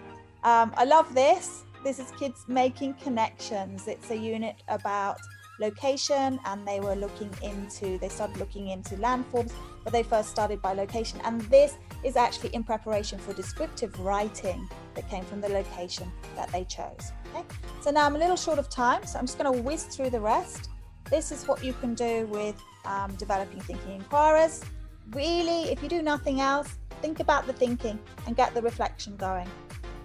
Um, 0.43 0.73
I 0.75 0.85
love 0.85 1.13
this. 1.13 1.63
This 1.83 1.99
is 1.99 2.11
kids 2.11 2.45
making 2.47 2.93
connections. 2.95 3.87
It's 3.87 4.09
a 4.09 4.15
unit 4.15 4.63
about 4.69 5.17
location 5.59 6.39
and 6.45 6.67
they 6.67 6.79
were 6.79 6.95
looking 6.95 7.29
into 7.43 7.99
they 7.99 8.09
started 8.09 8.37
looking 8.37 8.69
into 8.69 8.95
landforms 8.95 9.51
but 9.83 9.93
they 9.93 10.01
first 10.01 10.29
started 10.29 10.61
by 10.61 10.73
location. 10.73 11.19
And 11.25 11.41
this 11.41 11.75
is 12.03 12.15
actually 12.15 12.49
in 12.49 12.63
preparation 12.63 13.19
for 13.19 13.33
descriptive 13.33 13.99
writing 13.99 14.67
that 14.95 15.09
came 15.09 15.25
from 15.25 15.41
the 15.41 15.49
location 15.49 16.11
that 16.35 16.51
they 16.51 16.63
chose 16.63 17.11
okay? 17.33 17.43
So 17.81 17.91
now 17.91 18.05
i'm 18.05 18.15
a 18.15 18.19
little 18.19 18.35
short 18.35 18.59
of 18.59 18.69
time 18.69 19.05
so 19.05 19.19
i'm 19.19 19.25
just 19.25 19.37
going 19.37 19.53
to 19.53 19.61
whiz 19.61 19.83
through 19.83 20.09
the 20.09 20.21
rest. 20.21 20.69
This 21.09 21.31
is 21.31 21.47
what 21.47 21.63
you 21.63 21.73
can 21.73 21.93
do 21.93 22.25
with 22.27 22.55
um, 22.85 23.13
developing 23.15 23.59
thinking 23.59 23.95
inquirers. 23.95 24.63
Really 25.11 25.63
if 25.71 25.83
you 25.83 25.89
do 25.89 26.01
nothing 26.01 26.39
else 26.39 26.77
think 27.01 27.19
about 27.19 27.45
the 27.45 27.53
thinking 27.53 27.99
and 28.25 28.35
get 28.37 28.53
the 28.53 28.61
reflection 28.61 29.17
going 29.17 29.49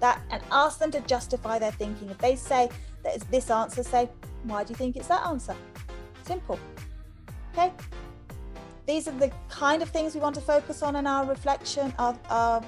that 0.01 0.21
and 0.31 0.43
ask 0.51 0.79
them 0.79 0.91
to 0.93 1.01
justify 1.01 1.59
their 1.59 1.73
thinking. 1.73 2.09
If 2.11 2.19
they 2.19 2.37
say 2.37 2.69
that 3.03 3.15
it's 3.15 3.25
this 3.25 3.51
answer, 3.51 3.83
say, 3.83 4.09
why 4.45 4.65
do 4.65 4.71
you 4.71 4.77
think 4.77 4.97
it's 4.97 5.09
that 5.09 5.27
answer? 5.27 5.57
Simple. 6.23 6.59
Okay. 7.53 7.73
These 8.87 9.09
are 9.09 9.13
the 9.13 9.31
kind 9.51 9.83
of 9.83 9.91
things 9.91 10.15
we 10.15 10.21
want 10.21 10.35
to 10.37 10.41
focus 10.41 10.83
on 10.83 10.97
in 10.97 11.07
our 11.07 11.27
reflection 11.27 11.93
of 11.99 12.19
our 12.31 12.63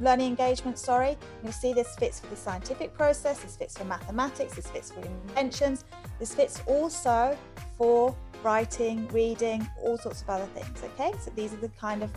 learning 0.00 0.28
engagement. 0.28 0.78
Sorry, 0.78 1.16
you'll 1.42 1.52
see 1.52 1.72
this 1.72 1.94
fits 1.96 2.20
for 2.20 2.28
the 2.28 2.36
scientific 2.36 2.94
process, 2.94 3.40
this 3.40 3.56
fits 3.56 3.76
for 3.76 3.84
mathematics, 3.84 4.54
this 4.54 4.66
fits 4.68 4.90
for 4.90 5.00
inventions, 5.04 5.84
this 6.18 6.34
fits 6.34 6.62
also 6.66 7.36
for 7.76 8.16
writing, 8.42 9.06
reading, 9.08 9.68
all 9.82 9.98
sorts 9.98 10.22
of 10.22 10.30
other 10.30 10.46
things. 10.46 10.82
Okay, 10.82 11.12
so 11.20 11.30
these 11.36 11.52
are 11.52 11.58
the 11.58 11.68
kind 11.68 12.02
of 12.02 12.10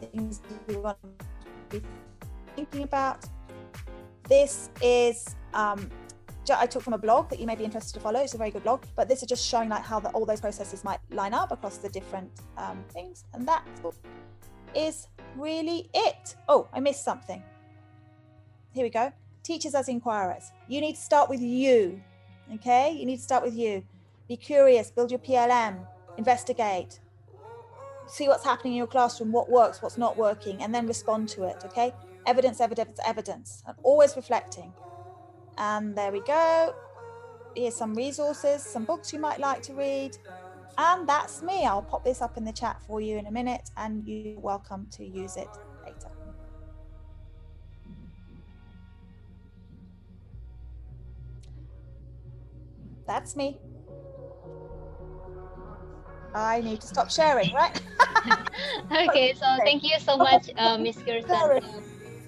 things 0.00 0.40
we 0.66 0.76
want 0.76 0.98
to 1.02 1.80
be 1.80 1.86
thinking 2.54 2.82
about 2.82 3.24
this 4.28 4.70
is 4.82 5.36
um, 5.54 5.90
I 6.54 6.66
took 6.66 6.82
from 6.82 6.92
a 6.92 6.98
blog 6.98 7.28
that 7.30 7.40
you 7.40 7.46
may 7.46 7.56
be 7.56 7.64
interested 7.64 7.94
to 7.94 8.00
follow. 8.00 8.20
It's 8.20 8.34
a 8.34 8.38
very 8.38 8.50
good 8.50 8.62
blog, 8.62 8.84
but 8.94 9.08
this 9.08 9.22
is 9.22 9.28
just 9.28 9.44
showing 9.44 9.68
like 9.68 9.82
how 9.82 9.98
the, 9.98 10.10
all 10.10 10.24
those 10.24 10.40
processes 10.40 10.84
might 10.84 11.00
line 11.10 11.34
up 11.34 11.50
across 11.50 11.78
the 11.78 11.88
different 11.88 12.30
um, 12.56 12.84
things, 12.90 13.24
and 13.34 13.46
that 13.48 13.66
is 14.74 15.08
really 15.36 15.90
it. 15.92 16.36
Oh, 16.48 16.68
I 16.72 16.80
missed 16.80 17.04
something. 17.04 17.42
Here 18.72 18.84
we 18.84 18.90
go. 18.90 19.12
Teachers 19.42 19.74
as 19.74 19.88
inquirers. 19.88 20.52
You 20.68 20.80
need 20.80 20.94
to 20.94 21.00
start 21.00 21.28
with 21.28 21.40
you. 21.40 22.00
Okay, 22.54 22.92
you 22.92 23.06
need 23.06 23.16
to 23.16 23.22
start 23.22 23.42
with 23.42 23.54
you. 23.54 23.82
Be 24.28 24.36
curious, 24.36 24.90
build 24.90 25.10
your 25.10 25.20
PLN, 25.20 25.84
investigate, 26.16 27.00
see 28.06 28.28
what's 28.28 28.44
happening 28.44 28.72
in 28.72 28.78
your 28.78 28.86
classroom, 28.86 29.32
what 29.32 29.50
works, 29.50 29.82
what's 29.82 29.98
not 29.98 30.16
working, 30.16 30.62
and 30.62 30.74
then 30.74 30.86
respond 30.86 31.28
to 31.30 31.44
it. 31.44 31.56
Okay, 31.64 31.92
evidence, 32.26 32.60
evidence, 32.60 32.98
evidence, 33.06 33.62
and 33.66 33.76
always 33.82 34.16
reflecting. 34.16 34.72
And 35.56 35.96
there 35.96 36.12
we 36.12 36.20
go. 36.20 36.74
Here's 37.54 37.76
some 37.76 37.94
resources, 37.94 38.62
some 38.62 38.84
books 38.84 39.12
you 39.12 39.18
might 39.18 39.40
like 39.40 39.62
to 39.62 39.74
read. 39.74 40.18
And 40.76 41.08
that's 41.08 41.42
me. 41.42 41.64
I'll 41.64 41.82
pop 41.82 42.04
this 42.04 42.20
up 42.20 42.36
in 42.36 42.44
the 42.44 42.52
chat 42.52 42.82
for 42.86 43.00
you 43.00 43.16
in 43.16 43.26
a 43.26 43.30
minute, 43.30 43.70
and 43.78 44.06
you're 44.06 44.38
welcome 44.40 44.88
to 44.92 45.06
use 45.06 45.36
it 45.36 45.48
later. 45.84 46.10
That's 53.06 53.36
me. 53.36 53.58
I 56.34 56.60
need 56.60 56.82
to 56.82 56.86
stop 56.86 57.10
sharing, 57.10 57.54
right? 57.54 57.80
okay, 59.08 59.32
so 59.32 59.46
thank 59.64 59.82
you 59.82 59.98
so 59.98 60.18
much, 60.18 60.50
uh, 60.58 60.76
Miss 60.76 60.98
Kirsten 60.98 61.62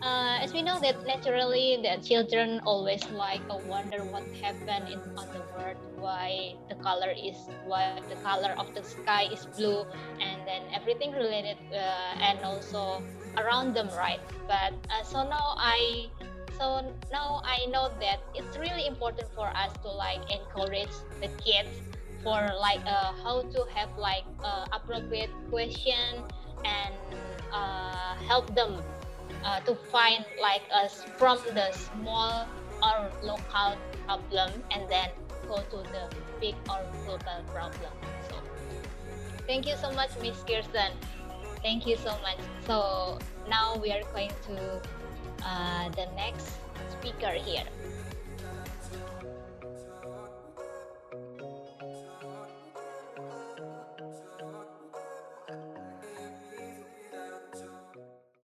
uh, 0.03 0.39
as 0.43 0.53
we 0.53 0.63
know 0.63 0.79
that 0.81 0.97
naturally 1.07 1.79
the 1.83 2.01
children 2.03 2.61
always 2.65 3.03
like 3.11 3.43
uh, 3.51 3.57
wonder 3.57 4.05
what 4.05 4.23
happened 4.41 4.89
in, 4.89 5.01
on 5.17 5.27
the 5.33 5.43
world 5.55 5.77
why 5.97 6.55
the 6.69 6.77
color 6.77 7.11
is 7.11 7.35
why 7.65 7.99
the 8.09 8.17
color 8.17 8.55
of 8.59 8.73
the 8.75 8.83
sky 8.83 9.25
is 9.33 9.47
blue 9.57 9.85
and 10.21 10.47
then 10.47 10.63
everything 10.75 11.11
related 11.13 11.57
uh, 11.75 12.15
and 12.23 12.39
also 12.45 13.03
around 13.39 13.75
them 13.75 13.89
right? 13.97 14.21
But 14.47 14.75
uh, 14.91 15.03
so 15.05 15.25
now 15.25 15.55
i 15.59 16.07
so 16.59 16.95
now 17.13 17.41
i 17.45 17.67
know 17.71 17.91
that 18.01 18.19
it's 18.35 18.57
really 18.59 18.87
important 18.87 19.29
for 19.35 19.49
us 19.49 19.73
to 19.83 19.91
like 19.91 20.23
encourage 20.31 20.95
the 21.21 21.29
kids 21.43 21.75
for 22.23 22.49
like 22.61 22.81
uh, 22.87 23.13
how 23.23 23.43
to 23.43 23.65
have 23.75 23.91
like 23.99 24.25
uh, 24.45 24.65
appropriate 24.73 25.31
question 25.51 26.23
and 26.65 26.95
help 28.29 28.55
them 28.55 28.83
uh, 29.45 29.61
to 29.61 29.75
find 29.75 30.25
like 30.41 30.63
us 30.75 31.05
from 31.17 31.39
the 31.55 31.73
small 31.73 32.47
or 32.83 33.11
local 33.23 33.77
problem 34.07 34.51
and 34.71 34.89
then 34.89 35.11
go 35.49 35.57
to 35.57 35.77
the 35.91 36.09
big 36.41 36.55
or 36.69 36.81
global 37.05 37.43
problem. 37.53 37.93
So 38.29 38.37
thank 39.47 39.67
you 39.67 39.77
so 39.77 39.91
much, 39.93 40.11
Miss 40.21 40.43
Kirsten. 40.43 40.93
Thank 41.63 41.87
you 41.87 41.97
so 41.97 42.11
much. 42.23 42.39
So 42.67 43.19
now 43.49 43.77
we 43.77 43.91
are 43.91 44.03
going 44.13 44.31
to 44.47 44.81
uh, 45.45 45.89
the 45.91 46.07
next 46.15 46.51
speaker 46.93 47.33
here. 47.33 47.65